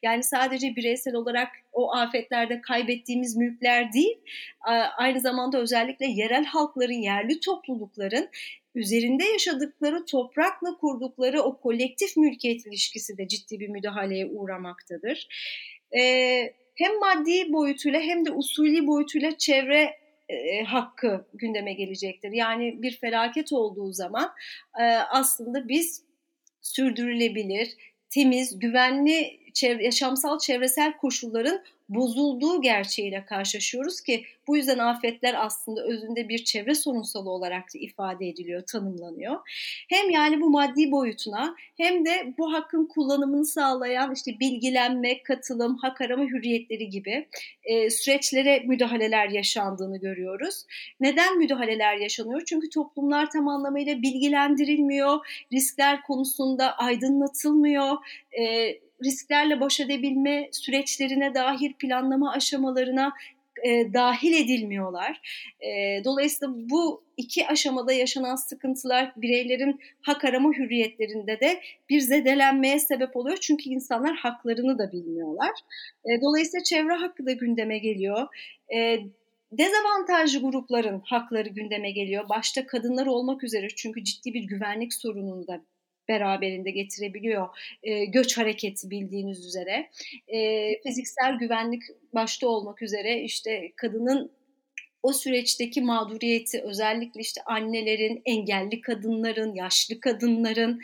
Yani 0.02 0.22
sadece 0.22 0.76
bireysel 0.76 1.14
olarak 1.14 1.48
o 1.72 1.94
afetlerde 1.94 2.60
kaybettiğimiz 2.60 3.36
mülkler 3.36 3.92
değil, 3.92 4.18
aynı 4.96 5.20
zamanda 5.20 5.58
özellikle 5.58 6.06
yerel 6.06 6.44
halkların, 6.44 7.02
yerli 7.02 7.40
toplulukların 7.40 8.28
üzerinde 8.74 9.24
yaşadıkları 9.24 10.04
toprakla 10.04 10.76
kurdukları 10.80 11.42
o 11.42 11.60
kolektif 11.60 12.16
mülkiyet 12.16 12.66
ilişkisi 12.66 13.18
de 13.18 13.28
ciddi 13.28 13.60
bir 13.60 13.68
müdahaleye 13.68 14.26
uğramaktadır. 14.26 15.28
Ee, 15.98 16.54
hem 16.74 16.98
maddi 16.98 17.52
boyutuyla 17.52 18.00
hem 18.00 18.26
de 18.26 18.30
usulü 18.30 18.86
boyutuyla 18.86 19.38
çevre 19.38 20.04
e, 20.28 20.62
hakkı 20.64 21.26
gündeme 21.34 21.72
gelecektir. 21.72 22.32
Yani 22.32 22.82
bir 22.82 22.96
felaket 22.96 23.52
olduğu 23.52 23.92
zaman 23.92 24.30
e, 24.80 24.82
aslında 24.94 25.68
biz 25.68 26.04
sürdürülebilir, 26.60 27.68
temiz, 28.10 28.58
güvenli 28.58 29.43
çevre, 29.54 29.84
yaşamsal 29.84 30.38
çevresel 30.38 30.96
koşulların 30.96 31.62
bozulduğu 31.88 32.60
gerçeğiyle 32.60 33.24
karşılaşıyoruz 33.24 34.00
ki 34.00 34.24
bu 34.46 34.56
yüzden 34.56 34.78
afetler 34.78 35.46
aslında 35.46 35.84
özünde 35.84 36.28
bir 36.28 36.44
çevre 36.44 36.74
sorunsalı 36.74 37.30
olarak 37.30 37.74
da 37.74 37.78
ifade 37.78 38.28
ediliyor, 38.28 38.62
tanımlanıyor. 38.66 39.40
Hem 39.88 40.10
yani 40.10 40.40
bu 40.40 40.50
maddi 40.50 40.90
boyutuna 40.90 41.56
hem 41.76 42.06
de 42.06 42.34
bu 42.38 42.52
hakkın 42.52 42.86
kullanımını 42.86 43.46
sağlayan 43.46 44.14
işte 44.14 44.40
bilgilenme, 44.40 45.22
katılım, 45.22 45.76
hak 45.76 46.00
arama 46.00 46.24
hürriyetleri 46.24 46.88
gibi 46.88 47.28
e, 47.64 47.90
süreçlere 47.90 48.62
müdahaleler 48.66 49.28
yaşandığını 49.28 50.00
görüyoruz. 50.00 50.64
Neden 51.00 51.38
müdahaleler 51.38 51.96
yaşanıyor? 51.96 52.42
Çünkü 52.46 52.68
toplumlar 52.70 53.30
tam 53.30 53.48
anlamıyla 53.48 54.02
bilgilendirilmiyor, 54.02 55.44
riskler 55.52 56.02
konusunda 56.02 56.78
aydınlatılmıyor, 56.78 57.96
e, 58.40 58.74
risklerle 59.04 59.60
baş 59.60 59.80
edebilme 59.80 60.48
süreçlerine 60.52 61.34
dahil 61.34 61.72
planlama 61.72 62.32
aşamalarına 62.32 63.12
e, 63.62 63.92
dahil 63.92 64.32
edilmiyorlar. 64.32 65.20
E, 65.60 66.04
dolayısıyla 66.04 66.54
bu 66.56 67.04
iki 67.16 67.46
aşamada 67.46 67.92
yaşanan 67.92 68.36
sıkıntılar 68.36 69.12
bireylerin 69.16 69.80
hak 70.00 70.24
arama 70.24 70.52
hürriyetlerinde 70.52 71.40
de 71.40 71.60
bir 71.88 72.00
zedelenmeye 72.00 72.78
sebep 72.78 73.16
oluyor. 73.16 73.36
Çünkü 73.40 73.70
insanlar 73.70 74.16
haklarını 74.16 74.78
da 74.78 74.92
bilmiyorlar. 74.92 75.50
E, 76.04 76.20
dolayısıyla 76.22 76.64
çevre 76.64 76.92
hakkı 76.92 77.26
da 77.26 77.32
gündeme 77.32 77.78
geliyor. 77.78 78.26
E, 78.74 78.98
dezavantajlı 79.52 80.40
grupların 80.40 81.02
hakları 81.04 81.48
gündeme 81.48 81.90
geliyor. 81.90 82.28
Başta 82.28 82.66
kadınlar 82.66 83.06
olmak 83.06 83.44
üzere 83.44 83.68
çünkü 83.76 84.04
ciddi 84.04 84.34
bir 84.34 84.42
güvenlik 84.44 84.94
sorununu 84.94 85.46
da 85.46 85.60
beraberinde 86.08 86.70
getirebiliyor 86.70 87.48
e, 87.82 88.04
göç 88.04 88.38
hareketi 88.38 88.90
bildiğiniz 88.90 89.46
üzere. 89.46 89.90
E, 90.28 90.70
fiziksel 90.82 91.38
güvenlik 91.38 91.82
başta 92.14 92.48
olmak 92.48 92.82
üzere 92.82 93.20
işte 93.20 93.72
kadının 93.76 94.30
o 95.04 95.12
süreçteki 95.12 95.82
mağduriyeti 95.82 96.62
özellikle 96.62 97.20
işte 97.20 97.40
annelerin, 97.46 98.22
engelli 98.24 98.80
kadınların, 98.80 99.54
yaşlı 99.54 100.00
kadınların 100.00 100.80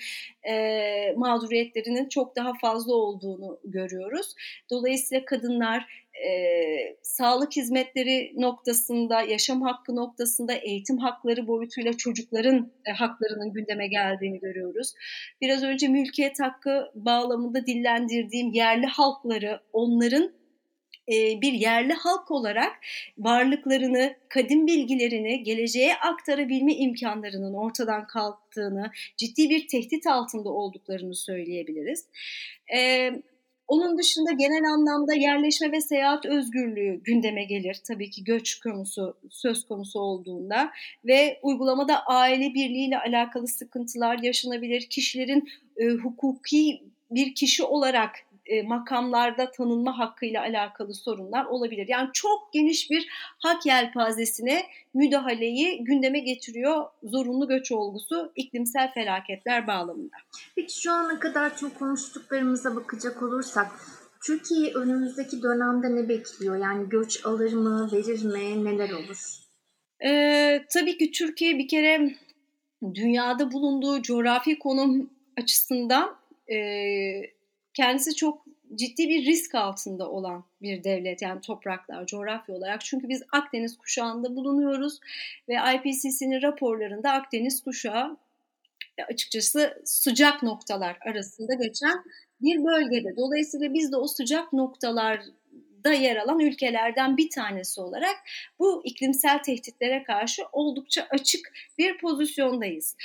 e, 0.48 1.14
mağduriyetlerinin 1.16 2.08
çok 2.08 2.36
daha 2.36 2.52
fazla 2.54 2.94
olduğunu 2.94 3.60
görüyoruz. 3.64 4.34
Dolayısıyla 4.70 5.24
kadınlar 5.24 6.09
e, 6.28 6.96
sağlık 7.02 7.56
hizmetleri 7.56 8.32
noktasında, 8.36 9.22
yaşam 9.22 9.62
hakkı 9.62 9.96
noktasında, 9.96 10.54
eğitim 10.54 10.98
hakları 10.98 11.46
boyutuyla 11.46 11.92
çocukların 11.92 12.72
e, 12.86 12.90
haklarının 12.92 13.52
gündeme 13.52 13.88
geldiğini 13.88 14.40
görüyoruz. 14.40 14.92
Biraz 15.40 15.62
önce 15.62 15.88
mülkiyet 15.88 16.40
hakkı 16.40 16.90
bağlamında 16.94 17.66
dillendirdiğim 17.66 18.52
yerli 18.52 18.86
halkları, 18.86 19.60
onların 19.72 20.32
e, 21.12 21.40
bir 21.40 21.52
yerli 21.52 21.92
halk 21.92 22.30
olarak 22.30 22.72
varlıklarını, 23.18 24.14
kadim 24.28 24.66
bilgilerini 24.66 25.42
geleceğe 25.42 25.94
aktarabilme 25.96 26.74
imkanlarının 26.74 27.54
ortadan 27.54 28.06
kalktığını, 28.06 28.90
ciddi 29.16 29.50
bir 29.50 29.68
tehdit 29.68 30.06
altında 30.06 30.48
olduklarını 30.48 31.14
söyleyebiliriz. 31.14 32.06
Onun 33.70 33.98
dışında 33.98 34.32
genel 34.32 34.64
anlamda 34.64 35.14
yerleşme 35.14 35.72
ve 35.72 35.80
seyahat 35.80 36.26
özgürlüğü 36.26 37.00
gündeme 37.04 37.44
gelir. 37.44 37.80
Tabii 37.88 38.10
ki 38.10 38.24
göç 38.24 38.60
konusu 38.60 39.16
söz 39.30 39.66
konusu 39.66 40.00
olduğunda 40.00 40.70
ve 41.04 41.38
uygulamada 41.42 42.02
aile 42.06 42.54
birliğiyle 42.54 42.98
alakalı 42.98 43.48
sıkıntılar 43.48 44.18
yaşanabilir. 44.22 44.86
Kişilerin 44.90 45.48
e, 45.76 45.88
hukuki 45.88 46.82
bir 47.10 47.34
kişi 47.34 47.64
olarak 47.64 48.10
e, 48.50 48.62
makamlarda 48.62 49.50
tanınma 49.50 49.98
hakkıyla 49.98 50.42
alakalı 50.42 50.94
sorunlar 50.94 51.44
olabilir. 51.44 51.88
Yani 51.88 52.10
çok 52.12 52.52
geniş 52.52 52.90
bir 52.90 53.08
hak 53.38 53.66
yelpazesine 53.66 54.66
müdahaleyi 54.94 55.84
gündeme 55.84 56.18
getiriyor 56.18 56.84
zorunlu 57.02 57.48
göç 57.48 57.72
olgusu 57.72 58.32
iklimsel 58.36 58.92
felaketler 58.92 59.66
bağlamında. 59.66 60.16
Peki 60.56 60.80
şu 60.80 60.92
ana 60.92 61.18
kadar 61.18 61.56
çok 61.56 61.78
konuştuklarımıza 61.78 62.76
bakacak 62.76 63.22
olursak 63.22 63.66
Türkiye 64.22 64.74
önümüzdeki 64.74 65.42
dönemde 65.42 65.96
ne 65.96 66.08
bekliyor? 66.08 66.56
Yani 66.56 66.88
göç 66.88 67.26
alır 67.26 67.52
mı, 67.52 67.88
verir 67.92 68.24
mi, 68.24 68.64
neler 68.64 68.90
olur? 68.90 69.18
Ee, 70.04 70.64
tabii 70.74 70.98
ki 70.98 71.12
Türkiye 71.12 71.58
bir 71.58 71.68
kere 71.68 72.14
dünyada 72.94 73.52
bulunduğu 73.52 74.02
coğrafi 74.02 74.58
konum 74.58 75.10
açısından 75.36 76.16
e, 76.52 76.56
kendisi 77.74 78.14
çok 78.14 78.44
ciddi 78.74 79.08
bir 79.08 79.26
risk 79.26 79.54
altında 79.54 80.10
olan 80.10 80.44
bir 80.62 80.84
devlet 80.84 81.22
yani 81.22 81.40
topraklar, 81.40 82.06
coğrafya 82.06 82.54
olarak. 82.54 82.80
Çünkü 82.80 83.08
biz 83.08 83.22
Akdeniz 83.32 83.78
kuşağında 83.78 84.36
bulunuyoruz 84.36 85.00
ve 85.48 85.54
IPCC'nin 85.54 86.42
raporlarında 86.42 87.12
Akdeniz 87.12 87.62
kuşağı 87.64 88.16
açıkçası 89.08 89.82
sıcak 89.84 90.42
noktalar 90.42 90.98
arasında 91.00 91.54
geçen 91.54 92.04
bir 92.42 92.64
bölgede. 92.64 93.16
Dolayısıyla 93.16 93.74
biz 93.74 93.92
de 93.92 93.96
o 93.96 94.06
sıcak 94.06 94.52
noktalar 94.52 95.20
da 95.84 95.92
yer 95.92 96.16
alan 96.16 96.40
ülkelerden 96.40 97.16
bir 97.16 97.30
tanesi 97.30 97.80
olarak 97.80 98.16
bu 98.58 98.82
iklimsel 98.84 99.42
tehditlere 99.42 100.02
karşı 100.02 100.42
oldukça 100.52 101.06
açık 101.10 101.52
bir 101.78 101.98
pozisyondayız. 101.98 102.96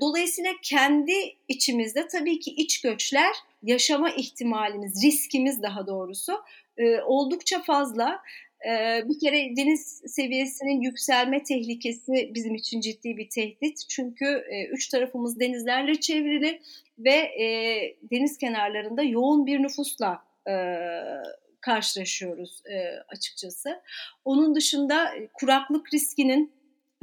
dolayısıyla 0.00 0.50
kendi 0.62 1.12
içimizde 1.48 2.08
tabii 2.08 2.38
ki 2.40 2.50
iç 2.50 2.80
göçler 2.80 3.32
yaşama 3.64 4.10
ihtimalimiz, 4.10 5.04
riskimiz 5.04 5.62
daha 5.62 5.86
doğrusu 5.86 6.32
oldukça 7.06 7.62
fazla. 7.62 8.20
Bir 9.04 9.18
kere 9.20 9.56
deniz 9.56 10.02
seviyesinin 10.06 10.80
yükselme 10.80 11.42
tehlikesi 11.42 12.30
bizim 12.34 12.54
için 12.54 12.80
ciddi 12.80 13.16
bir 13.16 13.28
tehdit. 13.28 13.88
Çünkü 13.88 14.44
üç 14.70 14.88
tarafımız 14.88 15.40
denizlerle 15.40 16.00
çevrili 16.00 16.60
ve 16.98 17.30
deniz 18.10 18.38
kenarlarında 18.38 19.02
yoğun 19.02 19.46
bir 19.46 19.62
nüfusla 19.62 20.24
karşılaşıyoruz 21.60 22.62
açıkçası. 23.08 23.80
Onun 24.24 24.54
dışında 24.54 25.14
kuraklık 25.34 25.94
riskinin 25.94 26.52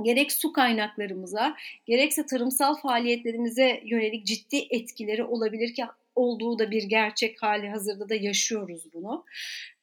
gerek 0.03 0.31
su 0.31 0.53
kaynaklarımıza 0.53 1.55
gerekse 1.85 2.25
tarımsal 2.25 2.75
faaliyetlerimize 2.75 3.81
yönelik 3.85 4.25
ciddi 4.25 4.67
etkileri 4.69 5.23
olabilir 5.23 5.73
ki 5.73 5.83
olduğu 6.15 6.59
da 6.59 6.71
bir 6.71 6.83
gerçek 6.83 7.43
hali 7.43 7.69
hazırda 7.69 8.09
da 8.09 8.15
yaşıyoruz 8.15 8.93
bunu. 8.93 9.25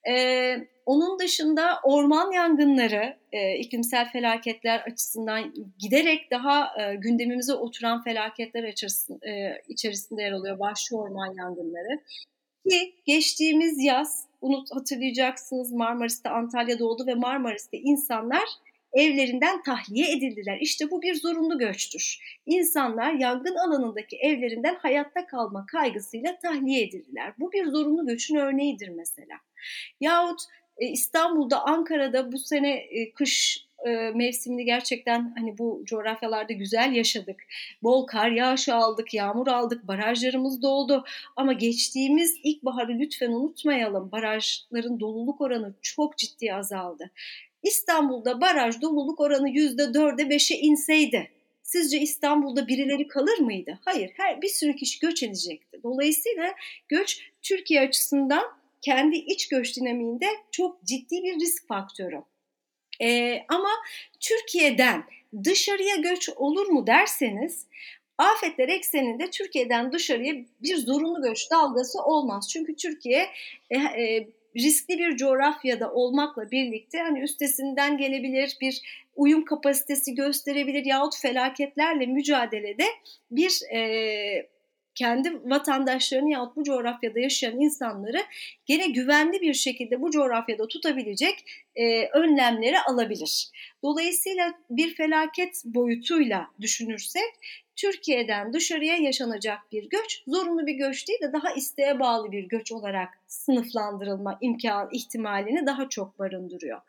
Ee, 0.09 0.69
onun 0.87 1.19
dışında 1.19 1.81
orman 1.83 2.33
yangınları, 2.33 3.17
e, 3.33 3.59
iklimsel 3.59 4.13
felaketler 4.13 4.81
açısından 4.81 5.55
giderek 5.79 6.31
daha 6.31 6.83
e, 6.83 6.95
gündemimize 6.95 7.53
oturan 7.53 8.05
felaketler 8.05 8.65
içerisinde, 8.65 9.31
e, 9.31 9.63
içerisinde 9.69 10.23
yer 10.23 10.33
alıyor. 10.33 10.59
Başlı 10.59 10.99
orman 10.99 11.35
yangınları. 11.35 12.01
Ki 12.69 12.95
geçtiğimiz 13.07 13.85
yaz, 13.85 14.27
unut 14.41 14.69
hatırlayacaksınız 14.75 15.73
Marmaris'te, 15.73 16.29
Antalya'da 16.29 16.87
oldu 16.87 17.07
ve 17.07 17.15
Marmaris'te 17.15 17.79
insanlar 17.79 18.49
evlerinden 18.93 19.63
tahliye 19.63 20.13
edildiler. 20.13 20.59
İşte 20.61 20.91
bu 20.91 21.03
bir 21.03 21.15
zorunlu 21.15 21.59
göçtür. 21.59 22.19
İnsanlar 22.47 23.13
yangın 23.13 23.57
alanındaki 23.57 24.17
evlerinden 24.17 24.75
hayatta 24.75 25.27
kalma 25.27 25.67
kaygısıyla 25.67 26.39
tahliye 26.39 26.83
edildiler. 26.83 27.33
Bu 27.39 27.53
bir 27.53 27.67
zorunlu 27.67 28.07
göçün 28.07 28.37
örneğidir 28.37 28.89
mesela. 28.89 29.35
Yahut 30.01 30.41
e, 30.79 30.87
İstanbul'da, 30.87 31.65
Ankara'da 31.65 32.33
bu 32.33 32.39
sene 32.39 32.77
e, 32.77 33.13
kış 33.13 33.69
e, 33.87 33.91
mevsimini 33.91 34.65
gerçekten 34.65 35.35
hani 35.39 35.59
bu 35.59 35.83
coğrafyalarda 35.85 36.53
güzel 36.53 36.93
yaşadık. 36.93 37.41
Bol 37.83 38.07
kar 38.07 38.31
yağışı 38.31 38.75
aldık, 38.75 39.15
yağmur 39.15 39.47
aldık, 39.47 39.89
barajlarımız 39.89 40.63
doldu. 40.63 41.05
Ama 41.37 41.53
geçtiğimiz 41.53 42.37
ilkbaharı 42.43 42.99
lütfen 42.99 43.33
unutmayalım. 43.33 44.13
Barajların 44.13 45.01
doluluk 45.01 45.41
oranı 45.41 45.75
çok 45.83 46.19
ciddi 46.19 46.55
azaldı. 46.55 47.11
İstanbul'da 47.63 48.41
baraj 48.41 48.81
doluluk 48.81 49.21
oranı 49.21 49.49
yüzde 49.49 49.95
dörde 49.95 50.31
beşe 50.31 50.55
inseydi 50.55 51.31
sizce 51.63 52.01
İstanbul'da 52.01 52.69
birileri 52.69 53.09
kalır 53.09 53.39
mıydı? 53.39 53.79
Hayır, 53.85 54.11
her 54.17 54.43
bir 54.43 54.49
sürü 54.49 54.77
kişi 54.77 55.01
göç 55.01 55.23
edecekti. 55.23 55.81
Dolayısıyla 55.83 56.55
göç 56.89 57.31
Türkiye 57.43 57.81
açısından 57.81 58.45
kendi 58.83 59.17
iç 59.17 59.49
göç 59.49 59.77
dinamiğinde 59.77 60.27
çok 60.51 60.85
ciddi 60.85 61.23
bir 61.23 61.35
risk 61.35 61.69
faktörü. 61.69 62.23
Ee, 63.01 63.45
ama 63.49 63.71
Türkiye'den 64.21 65.05
dışarıya 65.45 65.97
göç 65.97 66.29
olur 66.37 66.67
mu 66.67 66.87
derseniz 66.87 67.67
afetler 68.19 68.69
ekseninde 68.69 69.31
Türkiye'den 69.31 69.93
dışarıya 69.93 70.35
bir 70.63 70.77
zorunlu 70.77 71.23
göç 71.23 71.51
dalgası 71.51 72.03
olmaz. 72.03 72.49
Çünkü 72.53 72.77
Türkiye 72.77 73.29
e, 73.71 73.77
e, 73.77 74.29
riskli 74.57 74.99
bir 74.99 75.17
coğrafyada 75.17 75.93
olmakla 75.93 76.51
birlikte 76.51 76.99
hani 76.99 77.21
üstesinden 77.21 77.99
gelebilir 77.99 78.57
bir 78.61 78.83
uyum 79.17 79.45
kapasitesi 79.45 80.15
gösterebilir 80.15 80.85
yahut 80.85 81.17
felaketlerle 81.21 82.07
mücadelede 82.07 82.85
bir 83.31 83.63
e, 83.75 84.49
kendi 84.99 85.51
vatandaşlarını 85.51 86.31
yahut 86.31 86.57
bu 86.57 86.65
coğrafyada 86.65 87.21
yaşayan 87.21 87.61
insanları 87.61 88.23
gene 88.67 88.87
güvenli 88.87 89.41
bir 89.41 89.55
şekilde 89.55 90.01
bu 90.01 90.11
coğrafyada 90.11 90.69
tutabilecek 90.69 91.45
e, 91.77 92.09
önlemleri 92.09 92.81
alabilir. 92.81 93.51
Dolayısıyla 93.83 94.55
bir 94.71 94.95
felaket 94.95 95.63
boyutuyla 95.65 96.47
düşünürsek 96.61 97.31
Türkiye'den 97.79 98.53
dışarıya 98.53 98.97
yaşanacak 98.97 99.59
bir 99.73 99.89
göç 99.89 100.23
zorunlu 100.27 100.67
bir 100.67 100.75
göç 100.75 101.09
değil 101.09 101.21
de 101.23 101.33
daha 101.33 101.51
isteğe 101.53 102.01
bağlı 102.01 102.33
bir 102.33 102.45
göç 102.45 102.73
olarak 102.73 103.09
sınıflandırılma 103.27 104.39
imkan 104.41 104.89
ihtimalini 104.93 105.67
daha 105.67 105.89
çok 105.89 106.19
barındırıyor. 106.19 106.81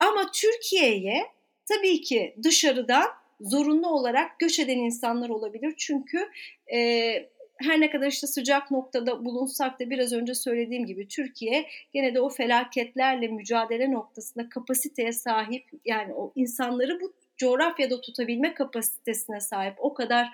Ama 0.00 0.30
Türkiye'ye 0.34 1.26
tabii 1.68 2.00
ki 2.00 2.34
dışarıdan 2.42 3.06
zorunlu 3.40 3.88
olarak 3.88 4.38
göç 4.38 4.58
eden 4.58 4.78
insanlar 4.78 5.28
olabilir. 5.28 5.74
Çünkü 5.76 6.28
e, 6.72 7.30
her 7.56 7.80
ne 7.80 7.90
kadar 7.90 8.06
işte 8.06 8.26
sıcak 8.26 8.70
noktada 8.70 9.24
bulunsak 9.24 9.80
da 9.80 9.90
biraz 9.90 10.12
önce 10.12 10.34
söylediğim 10.34 10.86
gibi 10.86 11.08
Türkiye 11.08 11.66
gene 11.92 12.14
de 12.14 12.20
o 12.20 12.28
felaketlerle 12.28 13.28
mücadele 13.28 13.92
noktasında 13.92 14.48
kapasiteye 14.48 15.12
sahip 15.12 15.70
yani 15.84 16.14
o 16.14 16.32
insanları 16.36 17.00
bu 17.00 17.12
coğrafyada 17.40 18.00
tutabilme 18.00 18.54
kapasitesine 18.54 19.40
sahip 19.40 19.74
o 19.78 19.94
kadar 19.94 20.28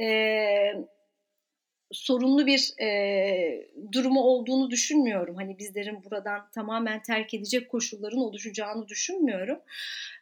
e, 0.00 0.06
sorunlu 1.92 2.46
bir 2.46 2.72
e, 2.82 3.68
durumu 3.92 4.20
olduğunu 4.20 4.70
düşünmüyorum. 4.70 5.36
Hani 5.36 5.58
bizlerin 5.58 6.04
buradan 6.04 6.50
tamamen 6.54 7.02
terk 7.02 7.34
edecek 7.34 7.70
koşulların 7.70 8.18
oluşacağını 8.18 8.88
düşünmüyorum 8.88 9.58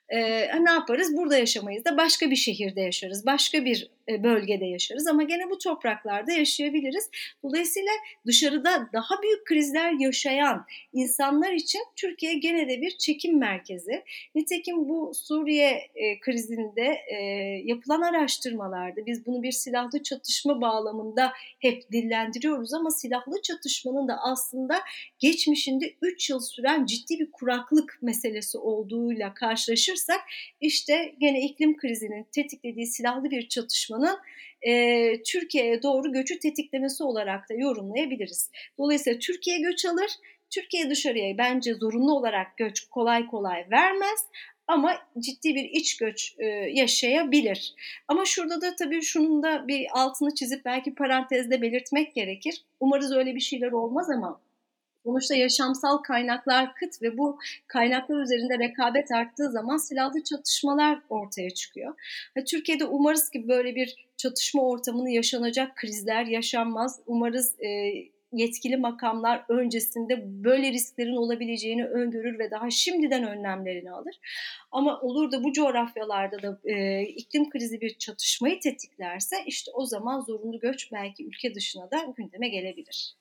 e, 0.09 0.19
ne 0.65 0.71
yaparız? 0.71 1.17
Burada 1.17 1.39
yaşamayız 1.39 1.85
da 1.85 1.97
başka 1.97 2.31
bir 2.31 2.37
şehirde 2.37 2.81
yaşarız, 2.81 3.27
başka 3.27 3.65
bir 3.65 3.91
bölgede 4.23 4.65
yaşarız 4.65 5.07
ama 5.07 5.23
gene 5.23 5.51
bu 5.51 5.59
topraklarda 5.59 6.33
yaşayabiliriz. 6.33 7.11
Dolayısıyla 7.43 7.93
dışarıda 8.27 8.89
daha 8.93 9.23
büyük 9.23 9.45
krizler 9.45 9.93
yaşayan 9.93 10.67
insanlar 10.93 11.53
için 11.53 11.81
Türkiye 11.97 12.35
gene 12.35 12.69
de 12.69 12.81
bir 12.81 12.91
çekim 12.99 13.39
merkezi. 13.39 14.05
Nitekim 14.35 14.89
bu 14.89 15.13
Suriye 15.15 15.91
e, 15.95 16.21
krizinde 16.21 16.99
e, 17.09 17.17
yapılan 17.65 18.03
araştırmalarda 18.03 19.07
biz 19.07 19.27
bunu 19.27 19.43
bir 19.43 19.53
silahlı 19.53 20.03
çatışma 20.03 20.61
bağlamında 20.61 21.33
hep 21.59 21.93
dillendiriyoruz 21.93 22.75
ama 22.75 22.91
silahlı 22.91 23.43
çatışmanın 23.43 24.09
da 24.09 24.19
aslında 24.23 24.81
geçmişinde 25.19 25.95
3 26.03 26.31
yıl 26.31 26.41
süren 26.41 26.87
ciddi 26.87 27.19
bir 27.19 27.31
kuraklık 27.31 27.99
meselesi 28.03 28.59
olduğuyla 28.59 29.35
karşılaşırsak 29.35 30.21
işte 30.61 31.15
gene 31.21 31.45
iklim 31.45 31.77
krizinin 31.77 32.27
tetiklediği 32.33 32.87
silahlı 32.87 33.31
bir 33.31 33.49
çatışmanın 33.99 34.19
e, 34.63 35.23
Türkiye'ye 35.23 35.83
doğru 35.83 36.13
göçü 36.13 36.39
tetiklemesi 36.39 37.05
olarak 37.05 37.49
da 37.51 37.55
yorumlayabiliriz. 37.55 38.51
Dolayısıyla 38.79 39.19
Türkiye 39.19 39.59
göç 39.59 39.85
alır, 39.85 40.11
Türkiye 40.51 40.91
dışarıya 40.91 41.39
bence 41.39 41.75
zorunlu 41.75 42.13
olarak 42.13 42.57
göç 42.57 42.89
kolay 42.91 43.27
kolay 43.27 43.67
vermez 43.71 44.27
ama 44.67 44.95
ciddi 45.19 45.55
bir 45.55 45.65
iç 45.65 45.97
göç 45.97 46.35
e, 46.39 46.45
yaşayabilir. 46.73 47.75
Ama 48.09 48.25
şurada 48.25 48.61
da 48.61 48.77
tabii 48.77 49.03
şunun 49.03 49.43
da 49.43 49.69
bir 49.69 49.87
altını 49.93 50.35
çizip 50.35 50.65
belki 50.65 50.95
parantezde 50.95 51.63
belirtmek 51.63 52.15
gerekir. 52.15 52.65
Umarız 52.81 53.13
öyle 53.13 53.35
bir 53.35 53.41
şeyler 53.41 53.73
olmaz 53.73 54.11
ama 54.11 54.41
Sonuçta 55.09 55.35
yaşamsal 55.35 55.99
kaynaklar 55.99 56.75
kıt 56.75 57.03
ve 57.03 57.19
bu 57.19 57.39
kaynaklar 57.67 58.23
üzerinde 58.23 58.59
rekabet 58.59 59.13
arttığı 59.13 59.51
zaman 59.51 59.77
silahlı 59.77 60.25
çatışmalar 60.25 60.99
ortaya 61.09 61.51
çıkıyor. 61.51 61.95
Türkiye'de 62.47 62.85
umarız 62.85 63.31
ki 63.31 63.49
böyle 63.49 63.75
bir 63.75 63.95
çatışma 64.17 64.63
ortamını 64.63 65.11
yaşanacak 65.11 65.77
krizler 65.77 66.25
yaşanmaz. 66.25 67.01
Umarız 67.07 67.57
e, 67.61 67.69
yetkili 68.33 68.77
makamlar 68.77 69.45
öncesinde 69.49 70.45
böyle 70.45 70.73
risklerin 70.73 71.17
olabileceğini 71.17 71.85
öngörür 71.85 72.39
ve 72.39 72.51
daha 72.51 72.71
şimdiden 72.71 73.29
önlemlerini 73.29 73.91
alır. 73.91 74.21
Ama 74.71 75.01
olur 75.01 75.33
da 75.33 75.45
bu 75.45 75.53
coğrafyalarda 75.53 76.43
da 76.43 76.61
e, 76.65 77.03
iklim 77.03 77.51
krizi 77.51 77.81
bir 77.81 77.99
çatışmayı 77.99 78.61
tetiklerse 78.61 79.37
işte 79.47 79.71
o 79.75 79.87
zaman 79.87 80.21
zorunlu 80.21 80.59
göç 80.59 80.93
belki 80.93 81.27
ülke 81.27 81.55
dışına 81.55 81.91
da 81.91 82.15
gündeme 82.17 82.49
gelebilir. 82.49 83.15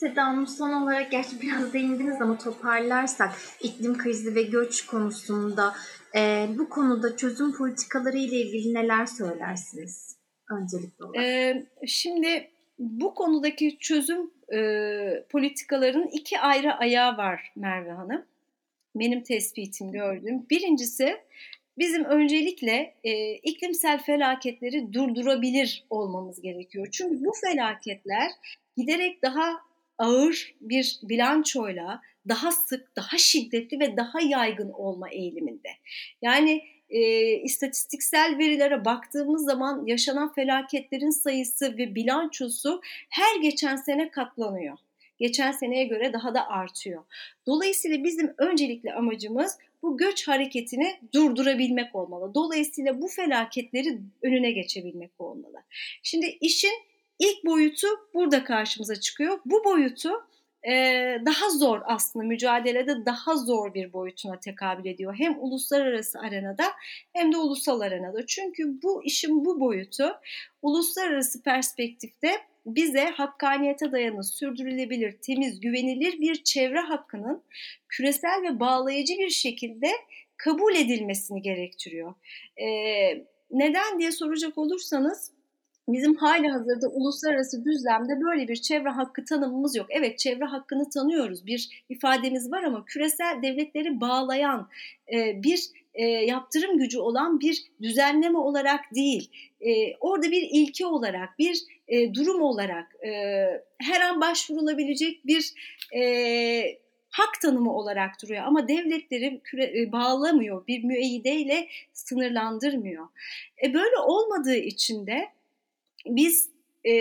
Seda 0.00 0.26
Hanım 0.26 0.46
son 0.46 0.72
olarak 0.82 1.10
gerçi 1.10 1.40
biraz 1.40 1.72
değindiniz 1.72 2.22
ama 2.22 2.38
toparlarsak 2.38 3.32
iklim 3.60 3.98
krizi 3.98 4.34
ve 4.34 4.42
göç 4.42 4.86
konusunda 4.86 5.74
e, 6.16 6.48
bu 6.58 6.68
konuda 6.68 7.16
çözüm 7.16 7.56
politikaları 7.56 8.16
ile 8.16 8.36
ilgili 8.36 8.74
neler 8.74 9.06
söylersiniz 9.06 10.16
öncelikli 10.50 11.04
olarak? 11.04 11.24
Ee, 11.24 11.66
şimdi 11.86 12.50
bu 12.78 13.14
konudaki 13.14 13.78
çözüm 13.78 14.30
e, 14.54 14.58
politikalarının 15.28 16.08
iki 16.08 16.38
ayrı 16.38 16.74
ayağı 16.74 17.16
var 17.16 17.52
Merve 17.56 17.90
Hanım. 17.90 18.24
Benim 18.94 19.22
tespitim 19.22 19.92
gördüğüm. 19.92 20.48
Birincisi 20.50 21.16
bizim 21.78 22.04
öncelikle 22.04 22.94
e, 23.04 23.34
iklimsel 23.34 24.02
felaketleri 24.02 24.92
durdurabilir 24.92 25.84
olmamız 25.90 26.40
gerekiyor. 26.40 26.88
Çünkü 26.92 27.24
bu 27.24 27.32
felaketler 27.44 28.30
giderek 28.76 29.22
daha 29.22 29.69
ağır 30.00 30.54
bir 30.60 30.98
bilançoyla 31.02 32.02
daha 32.28 32.52
sık, 32.52 32.96
daha 32.96 33.18
şiddetli 33.18 33.80
ve 33.80 33.96
daha 33.96 34.20
yaygın 34.20 34.70
olma 34.70 35.10
eğiliminde. 35.10 35.68
Yani 36.22 36.62
e, 36.90 37.32
istatistiksel 37.36 38.38
verilere 38.38 38.84
baktığımız 38.84 39.44
zaman 39.44 39.86
yaşanan 39.86 40.32
felaketlerin 40.32 41.10
sayısı 41.10 41.78
ve 41.78 41.94
bilançosu 41.94 42.80
her 43.08 43.40
geçen 43.42 43.76
sene 43.76 44.10
katlanıyor. 44.10 44.78
Geçen 45.18 45.52
seneye 45.52 45.84
göre 45.84 46.12
daha 46.12 46.34
da 46.34 46.48
artıyor. 46.48 47.04
Dolayısıyla 47.46 48.04
bizim 48.04 48.34
öncelikli 48.38 48.92
amacımız 48.92 49.58
bu 49.82 49.96
göç 49.96 50.28
hareketini 50.28 51.00
durdurabilmek 51.14 51.94
olmalı. 51.94 52.34
Dolayısıyla 52.34 53.02
bu 53.02 53.08
felaketleri 53.08 53.98
önüne 54.22 54.50
geçebilmek 54.50 55.10
olmalı. 55.18 55.62
Şimdi 56.02 56.26
işin 56.40 56.89
ilk 57.20 57.44
boyutu 57.44 57.86
burada 58.14 58.44
karşımıza 58.44 59.00
çıkıyor. 59.00 59.38
Bu 59.44 59.64
boyutu 59.64 60.10
e, 60.68 60.72
daha 61.26 61.50
zor 61.50 61.80
aslında 61.84 62.24
mücadelede 62.24 63.06
daha 63.06 63.36
zor 63.36 63.74
bir 63.74 63.92
boyutuna 63.92 64.40
tekabül 64.40 64.86
ediyor. 64.86 65.14
Hem 65.18 65.36
uluslararası 65.40 66.18
arenada 66.18 66.64
hem 67.12 67.32
de 67.32 67.36
ulusal 67.36 67.80
arenada. 67.80 68.26
Çünkü 68.26 68.82
bu 68.82 69.04
işin 69.04 69.44
bu 69.44 69.60
boyutu 69.60 70.16
uluslararası 70.62 71.42
perspektifte 71.42 72.30
bize 72.66 73.04
hakkaniyete 73.04 73.92
dayalı, 73.92 74.24
sürdürülebilir, 74.24 75.12
temiz, 75.12 75.60
güvenilir 75.60 76.20
bir 76.20 76.44
çevre 76.44 76.80
hakkının 76.80 77.42
küresel 77.88 78.42
ve 78.42 78.60
bağlayıcı 78.60 79.18
bir 79.18 79.30
şekilde 79.30 79.90
kabul 80.36 80.74
edilmesini 80.74 81.42
gerektiriyor. 81.42 82.14
Ee, 82.56 83.24
neden 83.50 83.98
diye 83.98 84.12
soracak 84.12 84.58
olursanız 84.58 85.32
Bizim 85.92 86.14
hali 86.14 86.48
hazırda 86.48 86.88
uluslararası 86.88 87.64
düzlemde 87.64 88.20
böyle 88.20 88.48
bir 88.48 88.56
çevre 88.56 88.88
hakkı 88.88 89.24
tanımımız 89.24 89.76
yok. 89.76 89.86
Evet 89.90 90.18
çevre 90.18 90.44
hakkını 90.44 90.90
tanıyoruz. 90.90 91.46
Bir 91.46 91.84
ifademiz 91.88 92.52
var 92.52 92.62
ama 92.62 92.84
küresel 92.84 93.42
devletleri 93.42 94.00
bağlayan 94.00 94.68
e, 95.12 95.42
bir 95.42 95.70
e, 95.94 96.04
yaptırım 96.04 96.78
gücü 96.78 96.98
olan 96.98 97.40
bir 97.40 97.64
düzenleme 97.82 98.38
olarak 98.38 98.80
değil. 98.94 99.30
E, 99.60 99.96
orada 99.96 100.30
bir 100.30 100.48
ilke 100.52 100.86
olarak, 100.86 101.38
bir 101.38 101.64
durum 102.14 102.42
olarak 102.42 102.96
her 103.78 104.00
an 104.00 104.20
başvurulabilecek 104.20 105.26
bir 105.26 105.54
hak 107.10 107.40
tanımı 107.42 107.74
olarak 107.74 108.22
duruyor 108.22 108.42
ama 108.44 108.68
devletleri 108.68 109.40
küre, 109.44 109.92
bağlamıyor, 109.92 110.66
bir 110.66 110.84
müeyyideyle 110.84 111.68
sınırlandırmıyor. 111.92 113.08
E, 113.64 113.74
böyle 113.74 113.98
olmadığı 113.98 114.56
için 114.56 115.06
de 115.06 115.28
biz 116.06 116.50
e, 116.86 116.92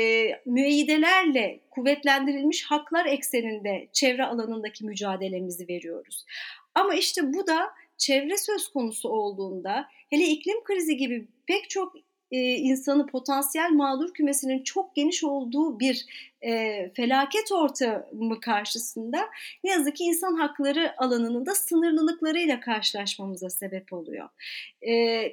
müeyyidelerle 0.46 1.60
kuvvetlendirilmiş 1.72 2.64
haklar 2.64 3.06
ekseninde 3.06 3.88
çevre 3.94 4.26
alanındaki 4.26 4.86
mücadelemizi 4.86 5.68
veriyoruz. 5.68 6.26
Ama 6.76 6.96
işte 6.96 7.34
bu 7.34 7.48
da 7.48 7.70
çevre 7.98 8.38
söz 8.38 8.68
konusu 8.68 9.10
olduğunda 9.10 9.86
hele 10.10 10.24
iklim 10.24 10.64
krizi 10.64 10.98
gibi 10.98 11.28
pek 11.48 11.70
çok 11.70 11.96
e, 12.32 12.38
insanı 12.40 13.08
potansiyel 13.08 13.70
mağdur 13.72 14.14
kümesinin 14.14 14.64
çok 14.64 14.96
geniş 14.96 15.24
olduğu 15.24 15.80
bir 15.80 16.06
e, 16.42 16.92
felaket 16.96 17.52
ortamı 17.52 18.40
karşısında 18.40 19.30
ne 19.64 19.72
yazık 19.72 19.96
ki 19.96 20.04
insan 20.04 20.36
hakları 20.36 20.94
alanının 20.98 21.46
da 21.46 21.56
sınırlılıklarıyla 21.56 22.60
karşılaşmamıza 22.60 23.50
sebep 23.50 23.94
oluyor. 23.94 24.30
E, 24.88 25.24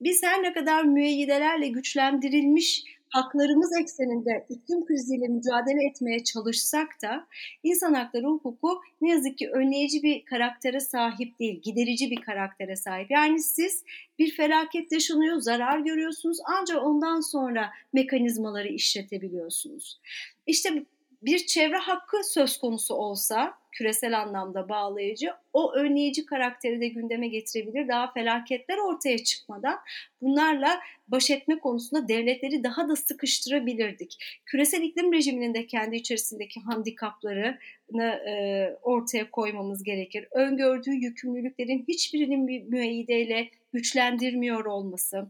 biz 0.00 0.22
her 0.22 0.42
ne 0.42 0.52
kadar 0.52 0.84
müeyyidelerle 0.84 1.68
güçlendirilmiş 1.68 2.84
haklarımız 3.14 3.70
ekseninde 3.80 4.46
iklim 4.48 4.84
kriziyle 4.86 5.28
mücadele 5.28 5.86
etmeye 5.90 6.24
çalışsak 6.24 7.02
da 7.02 7.26
insan 7.62 7.94
hakları 7.94 8.26
hukuku 8.26 8.80
ne 9.00 9.10
yazık 9.10 9.38
ki 9.38 9.50
önleyici 9.50 10.02
bir 10.02 10.24
karaktere 10.24 10.80
sahip 10.80 11.38
değil, 11.38 11.60
giderici 11.62 12.10
bir 12.10 12.20
karaktere 12.20 12.76
sahip. 12.76 13.10
Yani 13.10 13.42
siz 13.42 13.84
bir 14.18 14.30
felaket 14.30 14.92
yaşanıyor, 14.92 15.40
zarar 15.40 15.78
görüyorsunuz 15.78 16.38
ancak 16.44 16.82
ondan 16.82 17.20
sonra 17.20 17.70
mekanizmaları 17.92 18.68
işletebiliyorsunuz. 18.68 20.00
İşte 20.46 20.84
bir 21.26 21.46
çevre 21.46 21.76
hakkı 21.76 22.24
söz 22.24 22.58
konusu 22.58 22.94
olsa 22.94 23.54
küresel 23.72 24.20
anlamda 24.20 24.68
bağlayıcı 24.68 25.32
o 25.52 25.72
önleyici 25.72 26.26
karakteri 26.26 26.80
de 26.80 26.88
gündeme 26.88 27.28
getirebilir. 27.28 27.88
Daha 27.88 28.12
felaketler 28.12 28.78
ortaya 28.78 29.18
çıkmadan 29.18 29.78
bunlarla 30.22 30.80
baş 31.08 31.30
etme 31.30 31.58
konusunda 31.58 32.08
devletleri 32.08 32.64
daha 32.64 32.88
da 32.88 32.96
sıkıştırabilirdik. 32.96 34.18
Küresel 34.46 34.82
iklim 34.82 35.12
rejiminin 35.12 35.54
de 35.54 35.66
kendi 35.66 35.96
içerisindeki 35.96 36.60
handikaplarını 36.60 38.04
e, 38.28 38.76
ortaya 38.82 39.30
koymamız 39.30 39.82
gerekir. 39.82 40.28
Öngördüğü 40.30 40.94
yükümlülüklerin 40.94 41.84
hiçbirinin 41.88 42.48
bir 42.48 42.62
müeyyideyle 42.62 43.48
güçlendirmiyor 43.72 44.64
olması, 44.64 45.26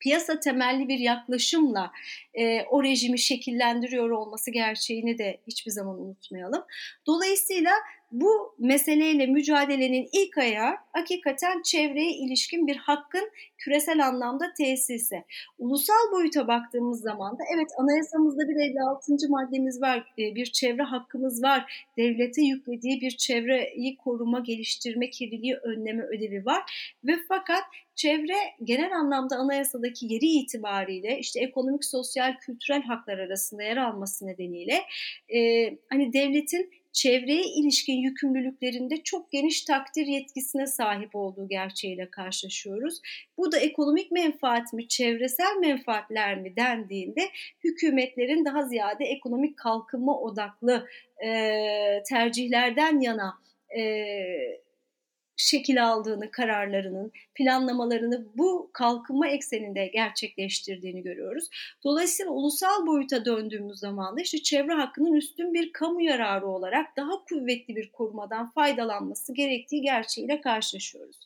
piyasa 0.00 0.40
temelli 0.40 0.88
bir 0.88 0.98
yaklaşımla 0.98 1.92
e, 2.34 2.62
o 2.62 2.82
rejimi 2.82 3.18
şekillendiriyor 3.18 4.10
olması 4.10 4.50
gerçeğini 4.50 5.18
de 5.18 5.40
hiçbir 5.46 5.70
zaman 5.70 6.00
unutmayalım. 6.00 6.64
Dolayısıyla 7.06 7.72
bu 8.12 8.54
meseleyle 8.58 9.26
mücadelenin 9.26 10.08
ilk 10.12 10.38
ayağı 10.38 10.76
hakikaten 10.92 11.62
çevreye 11.62 12.12
ilişkin 12.12 12.66
bir 12.66 12.76
hakkın 12.76 13.30
küresel 13.58 14.06
anlamda 14.06 14.52
tesisi. 14.52 15.24
Ulusal 15.58 16.12
boyuta 16.12 16.48
baktığımız 16.48 17.00
zaman 17.00 17.38
da 17.38 17.42
evet 17.54 17.68
anayasamızda 17.78 18.48
bir 18.48 18.56
56. 18.56 19.28
maddemiz 19.28 19.82
var, 19.82 19.98
e, 20.18 20.34
bir 20.34 20.46
çevre 20.46 20.82
hakkımız 20.82 21.42
var, 21.42 21.88
devlete 21.96 22.42
yüklediği 22.42 23.00
bir 23.00 23.10
çevreyi 23.10 23.96
koruma, 23.96 24.40
geliştirme, 24.40 25.10
kirliliği 25.10 25.56
önleme 25.56 26.02
ödevi 26.02 26.46
var 26.46 26.94
ve 27.04 27.12
fakat 27.28 27.62
çevre 27.94 28.36
genel 28.64 28.96
anlamda 28.96 29.36
anayasadaki 29.36 30.06
yeri 30.06 30.26
itibariyle 30.26 31.18
işte 31.18 31.40
ekonomik, 31.40 31.84
sosyal, 31.84 32.36
kültürel 32.36 32.82
haklar 32.82 33.18
arasında 33.18 33.62
yer 33.62 33.76
alması 33.76 34.26
nedeniyle 34.26 34.82
e, 35.34 35.70
hani 35.90 36.12
devletin 36.12 36.70
çevreye 36.92 37.42
ilişkin 37.42 37.96
yükümlülüklerinde 37.96 38.96
çok 39.02 39.30
geniş 39.30 39.64
takdir 39.64 40.06
yetkisine 40.06 40.66
sahip 40.66 41.16
olduğu 41.16 41.48
gerçeğiyle 41.48 42.10
karşılaşıyoruz. 42.10 43.00
Bu 43.36 43.52
da 43.52 43.58
ekonomik 43.58 44.10
menfaat 44.10 44.72
mi, 44.72 44.88
çevresel 44.88 45.56
menfaatler 45.60 46.40
mi 46.40 46.56
dendiğinde 46.56 47.28
hükümetlerin 47.64 48.44
daha 48.44 48.62
ziyade 48.62 49.04
ekonomik 49.04 49.56
kalkınma 49.56 50.20
odaklı 50.20 50.86
e, 51.24 51.28
tercihlerden 52.08 53.00
yana 53.00 53.34
e, 53.76 53.82
şekil 55.38 55.88
aldığını, 55.88 56.30
kararlarının, 56.30 57.12
planlamalarını 57.34 58.26
bu 58.34 58.70
kalkınma 58.72 59.28
ekseninde 59.28 59.86
gerçekleştirdiğini 59.86 61.02
görüyoruz. 61.02 61.48
Dolayısıyla 61.84 62.32
ulusal 62.32 62.86
boyuta 62.86 63.24
döndüğümüz 63.24 63.78
zaman 63.78 64.16
da 64.16 64.20
işte 64.20 64.38
çevre 64.42 64.72
hakkının 64.72 65.12
üstün 65.12 65.54
bir 65.54 65.72
kamu 65.72 66.02
yararı 66.02 66.46
olarak 66.46 66.96
daha 66.96 67.24
kuvvetli 67.24 67.76
bir 67.76 67.92
korumadan 67.92 68.50
faydalanması 68.50 69.34
gerektiği 69.34 69.82
gerçeğiyle 69.82 70.40
karşılaşıyoruz. 70.40 71.16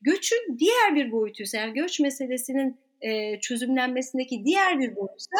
Göçün 0.00 0.58
diğer 0.58 0.94
bir 0.94 1.12
boyutu 1.12 1.42
ise 1.42 1.58
yani 1.58 1.72
göç 1.72 2.00
meselesinin 2.00 2.76
e, 3.00 3.40
çözümlenmesindeki 3.40 4.44
diğer 4.44 4.78
bir 4.78 4.96
boyutu 4.96 5.16
ise 5.16 5.36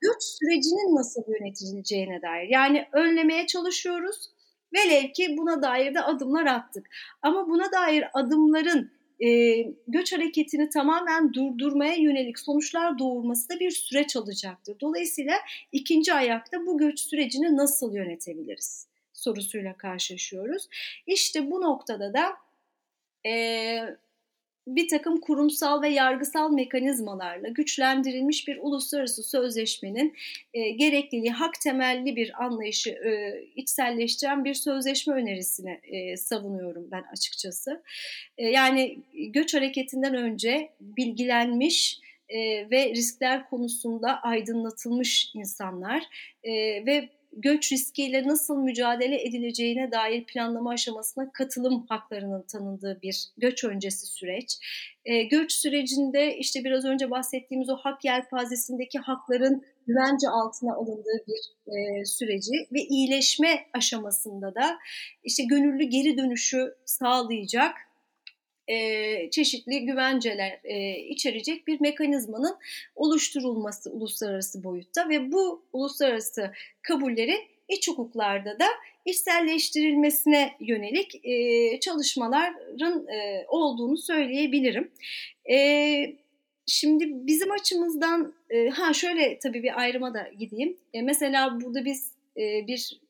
göç 0.00 0.22
sürecinin 0.22 0.96
nasıl 0.96 1.22
yönetileceğine 1.28 2.22
dair. 2.22 2.48
Yani 2.48 2.86
önlemeye 2.92 3.46
çalışıyoruz 3.46 4.30
Velev 4.74 5.12
ki 5.12 5.36
buna 5.38 5.62
dair 5.62 5.94
de 5.94 6.00
adımlar 6.00 6.46
attık. 6.46 6.90
Ama 7.22 7.48
buna 7.48 7.72
dair 7.72 8.04
adımların 8.14 8.90
e, 9.20 9.56
göç 9.88 10.12
hareketini 10.12 10.68
tamamen 10.68 11.32
durdurmaya 11.32 11.94
yönelik 11.94 12.38
sonuçlar 12.38 12.98
doğurması 12.98 13.48
da 13.48 13.60
bir 13.60 13.70
süreç 13.70 14.16
alacaktır. 14.16 14.76
Dolayısıyla 14.80 15.34
ikinci 15.72 16.12
ayakta 16.12 16.66
bu 16.66 16.78
göç 16.78 17.00
sürecini 17.00 17.56
nasıl 17.56 17.94
yönetebiliriz 17.94 18.88
sorusuyla 19.12 19.76
karşılaşıyoruz. 19.76 20.68
İşte 21.06 21.50
bu 21.50 21.60
noktada 21.60 22.14
da 22.14 22.36
e, 23.26 23.96
bir 24.76 24.88
takım 24.88 25.20
kurumsal 25.20 25.82
ve 25.82 25.88
yargısal 25.88 26.50
mekanizmalarla 26.50 27.48
güçlendirilmiş 27.48 28.48
bir 28.48 28.58
uluslararası 28.62 29.22
sözleşmenin 29.22 30.16
e, 30.54 30.70
gerekliliği, 30.70 31.30
hak 31.30 31.60
temelli 31.60 32.16
bir 32.16 32.44
anlayışı 32.44 32.90
e, 32.90 33.42
içselleştiren 33.56 34.44
bir 34.44 34.54
sözleşme 34.54 35.14
önerisini 35.14 35.80
e, 35.82 36.16
savunuyorum 36.16 36.88
ben 36.90 37.04
açıkçası. 37.12 37.82
E, 38.38 38.48
yani 38.48 38.98
göç 39.14 39.54
hareketinden 39.54 40.14
önce 40.14 40.70
bilgilenmiş 40.80 42.00
e, 42.28 42.70
ve 42.70 42.90
riskler 42.90 43.50
konusunda 43.50 44.22
aydınlatılmış 44.22 45.30
insanlar 45.34 46.02
e, 46.42 46.52
ve 46.86 47.08
göç 47.40 47.72
riskiyle 47.72 48.28
nasıl 48.28 48.58
mücadele 48.58 49.22
edileceğine 49.22 49.92
dair 49.92 50.24
planlama 50.24 50.70
aşamasına 50.70 51.32
katılım 51.32 51.86
haklarının 51.88 52.42
tanındığı 52.42 52.98
bir 53.02 53.28
göç 53.36 53.64
öncesi 53.64 54.06
süreç. 54.06 54.58
E, 55.04 55.22
göç 55.22 55.52
sürecinde 55.52 56.36
işte 56.36 56.64
biraz 56.64 56.84
önce 56.84 57.10
bahsettiğimiz 57.10 57.70
o 57.70 57.76
hak 57.76 58.04
yelpazesindeki 58.04 58.98
hakların 58.98 59.64
güvence 59.86 60.28
altına 60.28 60.74
alındığı 60.74 61.24
bir 61.28 61.72
e, 61.72 62.04
süreci 62.04 62.52
ve 62.72 62.80
iyileşme 62.80 63.66
aşamasında 63.74 64.54
da 64.54 64.78
işte 65.24 65.44
gönüllü 65.44 65.84
geri 65.84 66.16
dönüşü 66.16 66.74
sağlayacak 66.84 67.72
e, 68.68 69.30
çeşitli 69.30 69.86
güvenceler 69.86 70.60
e, 70.64 70.98
içerecek 70.98 71.66
bir 71.66 71.80
mekanizmanın 71.80 72.56
oluşturulması 72.96 73.90
uluslararası 73.90 74.64
boyutta 74.64 75.08
ve 75.08 75.32
bu 75.32 75.62
uluslararası 75.72 76.52
kabulleri 76.82 77.36
iç 77.68 77.88
hukuklarda 77.88 78.58
da 78.58 78.66
içselleştirilmesine 79.04 80.52
yönelik 80.60 81.20
e, 81.24 81.80
çalışmaların 81.80 83.08
e, 83.08 83.44
olduğunu 83.48 83.96
söyleyebilirim. 83.96 84.90
E, 85.50 85.56
şimdi 86.66 87.26
bizim 87.26 87.52
açımızdan 87.52 88.34
e, 88.50 88.68
ha 88.68 88.92
şöyle 88.92 89.38
tabii 89.38 89.62
bir 89.62 89.80
ayrıma 89.80 90.14
da 90.14 90.30
gideyim. 90.38 90.76
E, 90.94 91.02
mesela 91.02 91.60
burada 91.60 91.84
biz 91.84 92.12
e, 92.36 92.66
bir 92.66 93.00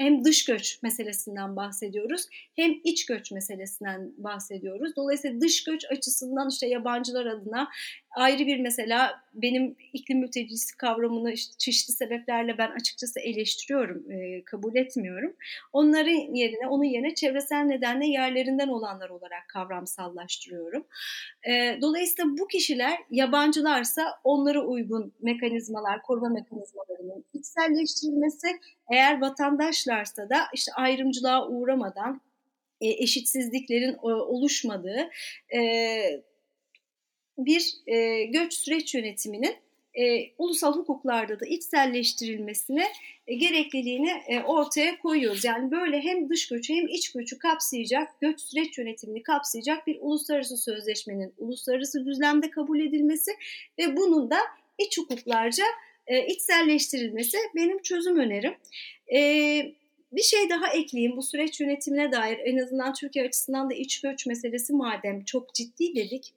hem 0.00 0.24
dış 0.24 0.44
göç 0.44 0.82
meselesinden 0.82 1.56
bahsediyoruz 1.56 2.26
hem 2.56 2.72
iç 2.84 3.06
göç 3.06 3.32
meselesinden 3.32 4.12
bahsediyoruz. 4.18 4.96
Dolayısıyla 4.96 5.40
dış 5.40 5.64
göç 5.64 5.84
açısından 5.90 6.48
işte 6.48 6.66
yabancılar 6.66 7.26
adına 7.26 7.68
ayrı 8.10 8.46
bir 8.46 8.60
mesela 8.60 9.20
benim 9.34 9.76
iklim 9.92 10.18
mültecisi 10.18 10.76
kavramını 10.76 11.32
işte 11.32 11.54
çeşitli 11.58 11.92
sebeplerle 11.92 12.58
ben 12.58 12.70
açıkçası 12.70 13.20
eleştiriyorum, 13.20 14.10
e, 14.10 14.44
kabul 14.44 14.76
etmiyorum. 14.76 15.32
Onların 15.72 16.34
yerine, 16.34 16.68
onun 16.68 16.84
yerine 16.84 17.14
çevresel 17.14 17.60
nedenle 17.60 18.06
yerlerinden 18.06 18.68
olanlar 18.68 19.10
olarak 19.10 19.48
kavramsallaştırıyorum. 19.48 20.84
E, 21.48 21.78
dolayısıyla 21.80 22.30
bu 22.38 22.46
kişiler 22.46 22.98
yabancılarsa 23.10 24.18
onlara 24.24 24.60
uygun 24.60 25.12
mekanizmalar, 25.20 26.02
koruma 26.02 26.28
mekanizmalarının 26.28 27.24
içselleştirilmesi, 27.34 28.48
eğer 28.92 29.20
vatandaşlarsa 29.20 30.30
da 30.30 30.36
işte 30.54 30.72
ayrımcılığa 30.72 31.48
uğramadan 31.48 32.20
e, 32.80 32.88
eşitsizliklerin 32.88 33.92
e, 33.92 33.98
oluşmadığı 34.06 35.10
e, 35.54 35.60
bir 37.46 37.74
e, 37.86 38.24
göç 38.24 38.54
süreç 38.54 38.94
yönetiminin 38.94 39.56
e, 39.94 40.30
ulusal 40.38 40.76
hukuklarda 40.76 41.40
da 41.40 41.46
içselleştirilmesine 41.46 42.86
e, 43.26 43.34
gerekliliğini 43.34 44.10
e, 44.28 44.40
ortaya 44.40 44.98
koyuyoruz. 44.98 45.44
Yani 45.44 45.70
böyle 45.70 46.00
hem 46.00 46.28
dış 46.28 46.48
göçü 46.48 46.74
hem 46.74 46.88
iç 46.88 47.12
göçü 47.12 47.38
kapsayacak, 47.38 48.20
göç 48.20 48.40
süreç 48.40 48.78
yönetimini 48.78 49.22
kapsayacak 49.22 49.86
bir 49.86 49.98
uluslararası 50.00 50.56
sözleşmenin 50.56 51.34
uluslararası 51.38 52.06
düzlemde 52.06 52.50
kabul 52.50 52.80
edilmesi 52.80 53.30
ve 53.78 53.96
bunun 53.96 54.30
da 54.30 54.38
iç 54.78 54.98
hukuklarca 54.98 55.64
e, 56.06 56.26
içselleştirilmesi 56.26 57.38
benim 57.56 57.82
çözüm 57.82 58.18
önerim. 58.18 58.54
E, 59.14 59.20
bir 60.12 60.22
şey 60.22 60.50
daha 60.50 60.72
ekleyeyim 60.72 61.16
bu 61.16 61.22
süreç 61.22 61.60
yönetimine 61.60 62.12
dair 62.12 62.38
en 62.44 62.56
azından 62.56 62.94
Türkiye 62.94 63.24
açısından 63.24 63.70
da 63.70 63.74
iç 63.74 64.00
göç 64.00 64.26
meselesi 64.26 64.72
madem 64.72 65.24
çok 65.24 65.54
ciddi 65.54 65.94
dedik 65.94 66.34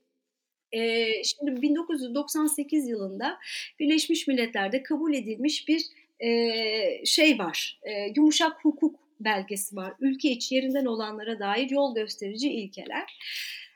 e, 0.73 1.07
şimdi 1.23 1.61
1998 1.61 2.87
yılında 2.87 3.37
Birleşmiş 3.79 4.27
Milletler'de 4.27 4.83
kabul 4.83 5.13
edilmiş 5.13 5.67
bir 5.67 5.81
e, 6.19 7.05
şey 7.05 7.39
var, 7.39 7.79
e, 7.83 7.91
yumuşak 8.15 8.65
hukuk 8.65 8.95
belgesi 9.19 9.75
var. 9.75 9.93
Ülke 9.99 10.29
içi 10.29 10.55
yerinden 10.55 10.85
olanlara 10.85 11.39
dair 11.39 11.69
yol 11.69 11.95
gösterici 11.95 12.49
ilkeler. 12.49 13.17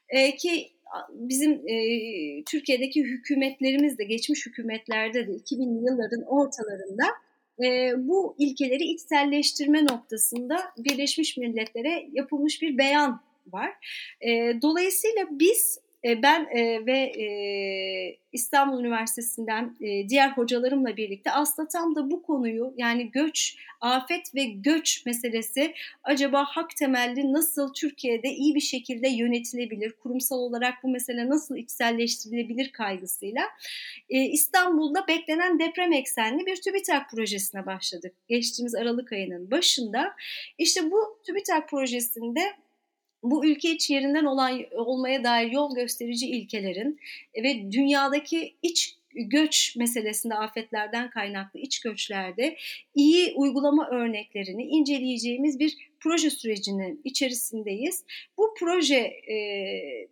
E, 0.09 0.35
ki 0.35 0.69
bizim 1.09 1.51
e, 1.67 2.43
Türkiye'deki 2.43 3.03
hükümetlerimiz 3.03 3.97
de 3.97 4.03
geçmiş 4.03 4.45
hükümetlerde 4.45 5.27
de 5.27 5.31
2000'li 5.31 5.85
yılların 5.85 6.23
ortalarında 6.27 7.05
e, 7.63 7.93
bu 8.07 8.35
ilkeleri 8.37 8.83
içselleştirme 8.83 9.85
noktasında 9.85 10.57
Birleşmiş 10.77 11.37
Milletler'e 11.37 12.09
yapılmış 12.13 12.61
bir 12.61 12.77
beyan 12.77 13.21
var. 13.51 13.73
E, 14.21 14.61
dolayısıyla 14.61 15.27
biz 15.31 15.79
ben 16.23 16.47
e, 16.51 16.85
ve 16.85 16.97
e, 16.97 17.27
İstanbul 18.31 18.79
Üniversitesi'nden 18.79 19.75
e, 19.81 20.09
diğer 20.09 20.29
hocalarımla 20.29 20.97
birlikte 20.97 21.31
aslında 21.31 21.67
tam 21.67 21.95
da 21.95 22.11
bu 22.11 22.23
konuyu 22.23 22.73
yani 22.77 23.11
göç, 23.11 23.57
afet 23.81 24.35
ve 24.35 24.43
göç 24.43 25.05
meselesi 25.05 25.73
acaba 26.03 26.45
hak 26.45 26.75
temelli 26.75 27.33
nasıl 27.33 27.73
Türkiye'de 27.73 28.29
iyi 28.29 28.55
bir 28.55 28.59
şekilde 28.59 29.07
yönetilebilir, 29.07 29.91
kurumsal 29.91 30.37
olarak 30.37 30.73
bu 30.83 30.87
mesele 30.87 31.29
nasıl 31.29 31.57
içselleştirilebilir 31.57 32.71
kaygısıyla 32.71 33.41
e, 34.09 34.21
İstanbul'da 34.21 35.07
beklenen 35.07 35.59
deprem 35.59 35.93
eksenli 35.93 36.45
bir 36.45 36.61
TÜBİTAK 36.61 37.09
projesine 37.11 37.65
başladık. 37.65 38.13
Geçtiğimiz 38.27 38.75
Aralık 38.75 39.11
ayının 39.11 39.51
başında. 39.51 40.15
İşte 40.57 40.91
bu 40.91 41.19
TÜBİTAK 41.25 41.69
projesinde 41.69 42.41
bu 43.31 43.45
ülke 43.45 43.71
iç 43.71 43.89
yerinden 43.89 44.25
olan 44.25 44.61
olmaya 44.75 45.23
dair 45.23 45.51
yol 45.51 45.75
gösterici 45.75 46.27
ilkelerin 46.27 46.99
ve 47.43 47.71
dünyadaki 47.71 48.55
iç 48.63 48.95
göç 49.15 49.75
meselesinde 49.75 50.35
afetlerden 50.35 51.09
kaynaklı 51.09 51.59
iç 51.59 51.79
göçlerde 51.79 52.57
iyi 52.95 53.33
uygulama 53.35 53.89
örneklerini 53.89 54.63
inceleyeceğimiz 54.63 55.59
bir 55.59 55.77
proje 55.99 56.29
sürecinin 56.29 57.01
içerisindeyiz. 57.03 58.03
Bu 58.37 58.53
proje 58.59 58.97
e, 59.31 59.37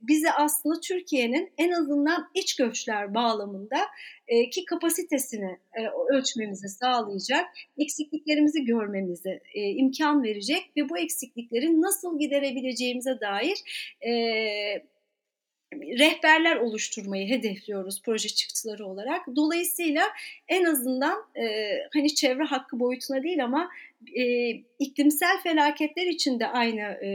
bize 0.02 0.32
aslında 0.32 0.80
Türkiye'nin 0.80 1.52
en 1.58 1.72
azından 1.72 2.30
iç 2.34 2.56
göçler 2.56 3.14
bağlamında 3.14 3.78
e, 4.28 4.50
ki 4.50 4.66
kapasitesini 4.66 5.60
e, 5.74 5.88
ölçmemizi 6.10 6.70
sağlayacak, 6.70 7.46
eksikliklerimizi 7.78 8.66
görmemizi 8.66 9.42
e, 9.54 9.62
imkan 9.70 10.24
verecek 10.24 10.72
ve 10.78 10.90
bu 10.90 10.98
eksikliklerin 10.98 11.82
nasıl 11.82 12.20
giderebileceğimize 12.20 13.20
dair 13.22 13.58
e, 14.08 14.12
rehberler 15.82 16.56
oluşturmayı 16.56 17.30
hedefliyoruz 17.30 18.02
proje 18.02 18.30
çıktıları 18.30 18.86
olarak. 18.86 19.22
Dolayısıyla 19.36 20.04
en 20.48 20.64
azından 20.66 21.26
e, 21.36 21.74
hani 21.94 22.16
çevre 22.16 22.44
hakkı 22.44 22.80
boyutuna 22.80 23.24
değil 23.24 23.44
ama 23.44 23.70
e, 24.16 24.50
iklimsel 24.80 25.42
felaketler 25.44 26.08
için 26.08 26.40
de 26.40 26.48
aynı 26.48 26.82
e, 26.82 27.10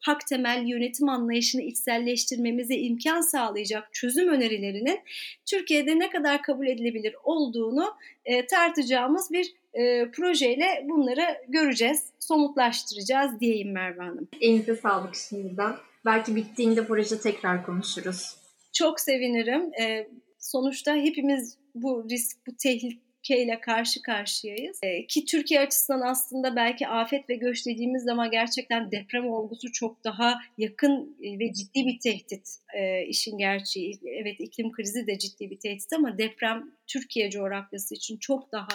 hak 0.00 0.26
temelli 0.26 0.70
yönetim 0.70 1.08
anlayışını 1.08 1.62
içselleştirmemize 1.62 2.76
imkan 2.76 3.20
sağlayacak 3.20 3.92
çözüm 3.92 4.28
önerilerinin 4.28 5.00
Türkiye'de 5.46 5.98
ne 5.98 6.10
kadar 6.10 6.42
kabul 6.42 6.66
edilebilir 6.66 7.14
olduğunu 7.24 7.94
e, 8.24 8.46
tartacağımız 8.46 9.30
bir 9.32 9.54
e, 9.74 10.10
projeyle 10.10 10.84
bunları 10.88 11.36
göreceğiz, 11.48 12.06
somutlaştıracağız 12.18 13.40
diyeyim 13.40 13.72
Merve 13.72 14.02
Hanım. 14.02 14.28
Elinize 14.40 14.76
sağlık 14.76 15.16
şimdiden. 15.16 15.74
Belki 16.04 16.36
bittiğinde 16.36 16.86
proje 16.86 17.20
tekrar 17.20 17.66
konuşuruz. 17.66 18.36
Çok 18.72 19.00
sevinirim. 19.00 19.74
E, 19.82 20.08
sonuçta 20.38 20.96
hepimiz 20.96 21.58
bu 21.74 22.06
risk, 22.10 22.46
bu 22.46 22.56
tehlikeyle 22.56 23.60
karşı 23.60 24.02
karşıyayız. 24.02 24.78
E, 24.82 25.06
ki 25.06 25.24
Türkiye 25.24 25.60
açısından 25.60 26.00
aslında 26.00 26.56
belki 26.56 26.88
afet 26.88 27.28
ve 27.28 27.34
göç 27.34 27.66
dediğimiz 27.66 28.02
zaman 28.02 28.30
gerçekten 28.30 28.90
deprem 28.90 29.28
olgusu 29.28 29.72
çok 29.72 30.04
daha 30.04 30.38
yakın 30.58 31.16
ve 31.20 31.52
ciddi 31.52 31.86
bir 31.86 31.98
tehdit 31.98 32.48
e, 32.74 33.06
işin 33.06 33.38
gerçeği. 33.38 33.98
Evet 34.04 34.40
iklim 34.40 34.72
krizi 34.72 35.06
de 35.06 35.18
ciddi 35.18 35.50
bir 35.50 35.58
tehdit 35.58 35.92
ama 35.92 36.18
deprem 36.18 36.70
Türkiye 36.86 37.30
coğrafyası 37.30 37.94
için 37.94 38.16
çok 38.16 38.52
daha 38.52 38.68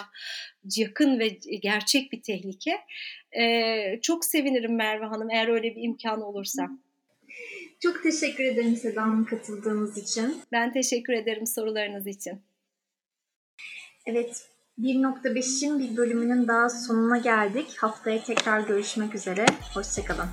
yakın 0.76 1.18
ve 1.18 1.28
gerçek 1.62 2.12
bir 2.12 2.22
tehlike. 2.22 2.78
E, 3.38 4.00
çok 4.02 4.24
sevinirim 4.24 4.76
Merve 4.76 5.04
Hanım 5.04 5.30
eğer 5.30 5.48
öyle 5.48 5.76
bir 5.76 5.82
imkan 5.82 6.22
olursa. 6.22 6.68
Çok 7.86 8.02
teşekkür 8.02 8.44
ederim 8.44 8.76
Seda 8.76 9.02
Hanım 9.02 9.24
katıldığınız 9.24 9.98
için. 9.98 10.42
Ben 10.52 10.72
teşekkür 10.72 11.12
ederim 11.12 11.46
sorularınız 11.46 12.06
için. 12.06 12.42
Evet, 14.06 14.48
1.5'in 14.78 15.78
bir 15.78 15.96
bölümünün 15.96 16.48
daha 16.48 16.68
sonuna 16.68 17.18
geldik. 17.18 17.66
Haftaya 17.78 18.24
tekrar 18.24 18.60
görüşmek 18.60 19.14
üzere. 19.14 19.46
Hoşçakalın. 19.74 20.28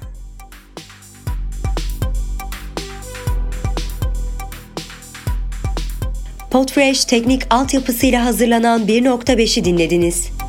Podfresh 6.52 7.06
teknik 7.06 7.42
altyapısıyla 7.50 8.26
hazırlanan 8.26 8.88
1.5'i 8.88 9.66
dinlediniz. 9.66 10.43